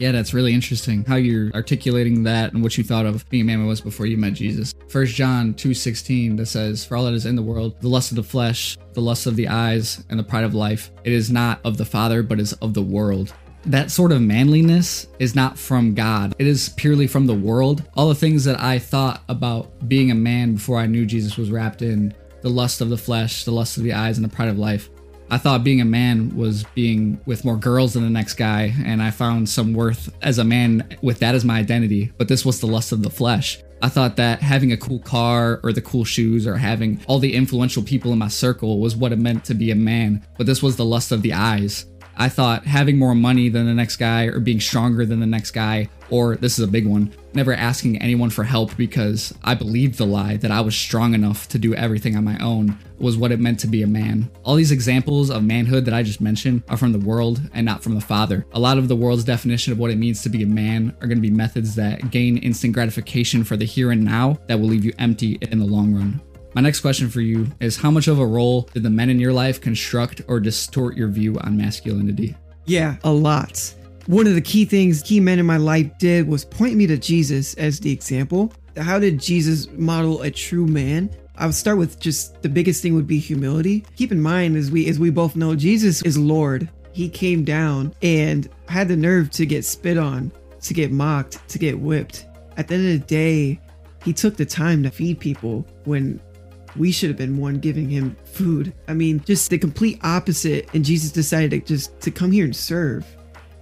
Yeah, 0.00 0.10
that's 0.10 0.34
really 0.34 0.52
interesting 0.52 1.04
how 1.04 1.14
you're 1.14 1.52
articulating 1.52 2.24
that 2.24 2.52
and 2.52 2.60
what 2.64 2.76
you 2.76 2.82
thought 2.82 3.06
of 3.06 3.28
being 3.30 3.42
a 3.42 3.46
man 3.46 3.64
was 3.64 3.80
before 3.80 4.06
you 4.06 4.16
met 4.16 4.32
Jesus. 4.32 4.74
First 4.88 5.14
John 5.14 5.54
2:16 5.54 6.34
that 6.38 6.46
says, 6.46 6.84
"For 6.84 6.96
all 6.96 7.04
that 7.04 7.14
is 7.14 7.24
in 7.24 7.36
the 7.36 7.42
world, 7.42 7.76
the 7.80 7.88
lust 7.88 8.10
of 8.10 8.16
the 8.16 8.24
flesh, 8.24 8.76
the 8.94 9.00
lust 9.00 9.26
of 9.26 9.36
the 9.36 9.46
eyes, 9.46 10.02
and 10.10 10.18
the 10.18 10.24
pride 10.24 10.42
of 10.42 10.54
life, 10.54 10.90
it 11.04 11.12
is 11.12 11.30
not 11.30 11.60
of 11.64 11.76
the 11.76 11.84
Father, 11.84 12.24
but 12.24 12.40
is 12.40 12.52
of 12.54 12.74
the 12.74 12.82
world." 12.82 13.32
That 13.66 13.90
sort 13.92 14.10
of 14.10 14.20
manliness 14.20 15.06
is 15.20 15.34
not 15.34 15.56
from 15.56 15.94
God. 15.94 16.34
It 16.38 16.46
is 16.48 16.70
purely 16.70 17.06
from 17.06 17.26
the 17.26 17.34
world. 17.34 17.88
All 17.94 18.08
the 18.08 18.14
things 18.14 18.44
that 18.44 18.60
I 18.60 18.78
thought 18.78 19.22
about 19.28 19.88
being 19.88 20.10
a 20.10 20.16
man 20.16 20.54
before 20.54 20.78
I 20.78 20.86
knew 20.86 21.06
Jesus 21.06 21.36
was 21.36 21.50
wrapped 21.50 21.80
in 21.80 22.12
the 22.40 22.50
lust 22.50 22.80
of 22.80 22.90
the 22.90 22.98
flesh, 22.98 23.44
the 23.44 23.52
lust 23.52 23.76
of 23.76 23.84
the 23.84 23.92
eyes, 23.92 24.18
and 24.18 24.24
the 24.24 24.34
pride 24.34 24.48
of 24.48 24.58
life. 24.58 24.90
I 25.30 25.38
thought 25.38 25.64
being 25.64 25.80
a 25.80 25.86
man 25.86 26.36
was 26.36 26.64
being 26.74 27.18
with 27.24 27.44
more 27.44 27.56
girls 27.56 27.94
than 27.94 28.02
the 28.02 28.10
next 28.10 28.34
guy, 28.34 28.74
and 28.84 29.00
I 29.00 29.10
found 29.10 29.48
some 29.48 29.72
worth 29.72 30.14
as 30.20 30.38
a 30.38 30.44
man 30.44 30.98
with 31.00 31.20
that 31.20 31.34
as 31.34 31.44
my 31.44 31.58
identity. 31.58 32.12
But 32.18 32.28
this 32.28 32.44
was 32.44 32.60
the 32.60 32.66
lust 32.66 32.92
of 32.92 33.02
the 33.02 33.10
flesh. 33.10 33.62
I 33.80 33.88
thought 33.88 34.14
that 34.16 34.40
having 34.42 34.70
a 34.70 34.76
cool 34.76 35.00
car 35.00 35.60
or 35.64 35.72
the 35.72 35.82
cool 35.82 36.04
shoes 36.04 36.46
or 36.46 36.56
having 36.56 37.00
all 37.08 37.18
the 37.18 37.34
influential 37.34 37.82
people 37.82 38.12
in 38.12 38.18
my 38.18 38.28
circle 38.28 38.78
was 38.78 38.94
what 38.94 39.10
it 39.10 39.18
meant 39.18 39.44
to 39.46 39.54
be 39.54 39.72
a 39.72 39.74
man. 39.74 40.24
But 40.36 40.46
this 40.46 40.62
was 40.62 40.76
the 40.76 40.84
lust 40.84 41.10
of 41.10 41.22
the 41.22 41.32
eyes. 41.32 41.86
I 42.16 42.28
thought 42.28 42.64
having 42.64 42.98
more 42.98 43.14
money 43.14 43.48
than 43.48 43.66
the 43.66 43.74
next 43.74 43.96
guy 43.96 44.24
or 44.24 44.40
being 44.40 44.60
stronger 44.60 45.04
than 45.06 45.20
the 45.20 45.26
next 45.26 45.52
guy, 45.52 45.88
or 46.10 46.36
this 46.36 46.58
is 46.58 46.64
a 46.64 46.70
big 46.70 46.86
one, 46.86 47.12
never 47.34 47.54
asking 47.54 48.00
anyone 48.02 48.30
for 48.30 48.44
help 48.44 48.76
because 48.76 49.32
I 49.42 49.54
believed 49.54 49.98
the 49.98 50.06
lie 50.06 50.36
that 50.38 50.50
I 50.50 50.60
was 50.60 50.76
strong 50.76 51.14
enough 51.14 51.48
to 51.48 51.58
do 51.58 51.74
everything 51.74 52.16
on 52.16 52.24
my 52.24 52.38
own 52.38 52.78
was 52.98 53.16
what 53.16 53.32
it 53.32 53.40
meant 53.40 53.58
to 53.60 53.66
be 53.66 53.82
a 53.82 53.86
man. 53.86 54.30
All 54.44 54.54
these 54.54 54.70
examples 54.70 55.30
of 55.30 55.42
manhood 55.42 55.84
that 55.86 55.94
I 55.94 56.02
just 56.02 56.20
mentioned 56.20 56.62
are 56.68 56.76
from 56.76 56.92
the 56.92 56.98
world 56.98 57.40
and 57.54 57.64
not 57.64 57.82
from 57.82 57.94
the 57.94 58.00
father. 58.00 58.46
A 58.52 58.60
lot 58.60 58.78
of 58.78 58.88
the 58.88 58.96
world's 58.96 59.24
definition 59.24 59.72
of 59.72 59.78
what 59.78 59.90
it 59.90 59.98
means 59.98 60.22
to 60.22 60.28
be 60.28 60.42
a 60.42 60.46
man 60.46 60.94
are 61.00 61.06
going 61.06 61.18
to 61.18 61.28
be 61.28 61.30
methods 61.30 61.74
that 61.76 62.10
gain 62.10 62.36
instant 62.38 62.74
gratification 62.74 63.42
for 63.42 63.56
the 63.56 63.64
here 63.64 63.90
and 63.90 64.04
now 64.04 64.38
that 64.46 64.60
will 64.60 64.68
leave 64.68 64.84
you 64.84 64.92
empty 64.98 65.38
in 65.40 65.58
the 65.58 65.64
long 65.64 65.94
run. 65.94 66.20
My 66.54 66.60
next 66.60 66.80
question 66.80 67.08
for 67.08 67.22
you 67.22 67.46
is 67.60 67.78
how 67.78 67.90
much 67.90 68.08
of 68.08 68.18
a 68.18 68.26
role 68.26 68.68
did 68.74 68.82
the 68.82 68.90
men 68.90 69.08
in 69.08 69.18
your 69.18 69.32
life 69.32 69.58
construct 69.58 70.20
or 70.28 70.38
distort 70.38 70.98
your 70.98 71.08
view 71.08 71.38
on 71.40 71.56
masculinity? 71.56 72.36
Yeah, 72.66 72.96
a 73.04 73.10
lot. 73.10 73.74
One 74.06 74.26
of 74.26 74.34
the 74.34 74.42
key 74.42 74.66
things 74.66 75.02
key 75.02 75.18
men 75.18 75.38
in 75.38 75.46
my 75.46 75.56
life 75.56 75.90
did 75.98 76.28
was 76.28 76.44
point 76.44 76.76
me 76.76 76.86
to 76.88 76.98
Jesus 76.98 77.54
as 77.54 77.80
the 77.80 77.90
example. 77.90 78.52
How 78.76 78.98
did 78.98 79.18
Jesus 79.18 79.68
model 79.72 80.20
a 80.22 80.30
true 80.30 80.66
man? 80.66 81.08
I 81.36 81.46
would 81.46 81.54
start 81.54 81.78
with 81.78 81.98
just 81.98 82.42
the 82.42 82.50
biggest 82.50 82.82
thing 82.82 82.94
would 82.94 83.06
be 83.06 83.18
humility. 83.18 83.86
Keep 83.96 84.12
in 84.12 84.20
mind, 84.20 84.56
as 84.56 84.70
we 84.70 84.88
as 84.88 84.98
we 84.98 85.08
both 85.08 85.36
know, 85.36 85.54
Jesus 85.54 86.02
is 86.02 86.18
Lord. 86.18 86.68
He 86.92 87.08
came 87.08 87.44
down 87.44 87.94
and 88.02 88.50
had 88.68 88.88
the 88.88 88.96
nerve 88.96 89.30
to 89.30 89.46
get 89.46 89.64
spit 89.64 89.96
on, 89.96 90.30
to 90.60 90.74
get 90.74 90.92
mocked, 90.92 91.48
to 91.48 91.58
get 91.58 91.78
whipped. 91.78 92.26
At 92.58 92.68
the 92.68 92.74
end 92.74 92.92
of 92.92 93.00
the 93.00 93.06
day, 93.06 93.58
he 94.04 94.12
took 94.12 94.36
the 94.36 94.44
time 94.44 94.82
to 94.82 94.90
feed 94.90 95.18
people 95.18 95.66
when 95.84 96.20
we 96.76 96.92
should 96.92 97.10
have 97.10 97.16
been 97.16 97.36
one 97.36 97.58
giving 97.58 97.88
him 97.88 98.16
food. 98.24 98.72
I 98.88 98.94
mean, 98.94 99.20
just 99.24 99.50
the 99.50 99.58
complete 99.58 99.98
opposite. 100.02 100.68
And 100.74 100.84
Jesus 100.84 101.10
decided 101.10 101.50
to 101.50 101.60
just 101.60 102.00
to 102.00 102.10
come 102.10 102.32
here 102.32 102.44
and 102.44 102.54
serve. 102.54 103.06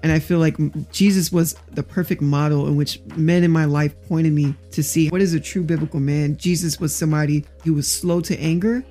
And 0.03 0.11
I 0.11 0.19
feel 0.19 0.39
like 0.39 0.57
Jesus 0.91 1.31
was 1.31 1.57
the 1.73 1.83
perfect 1.83 2.23
model 2.23 2.67
in 2.69 2.77
which 2.77 3.01
men 3.17 3.45
in 3.45 3.51
my 3.51 3.67
life 3.67 3.95
pointed 4.09 4.33
me 4.33 4.55
to 4.71 4.83
see 4.83 5.09
what 5.11 5.21
is 5.21 5.35
a 5.35 5.41
true 5.41 5.63
biblical 5.63 6.01
man. 6.01 6.37
Jesus 6.39 6.81
was 6.81 6.95
somebody 6.95 7.45
who 7.65 7.75
was 7.75 7.91
slow 7.91 8.21
to 8.23 8.39
anger. 8.41 8.83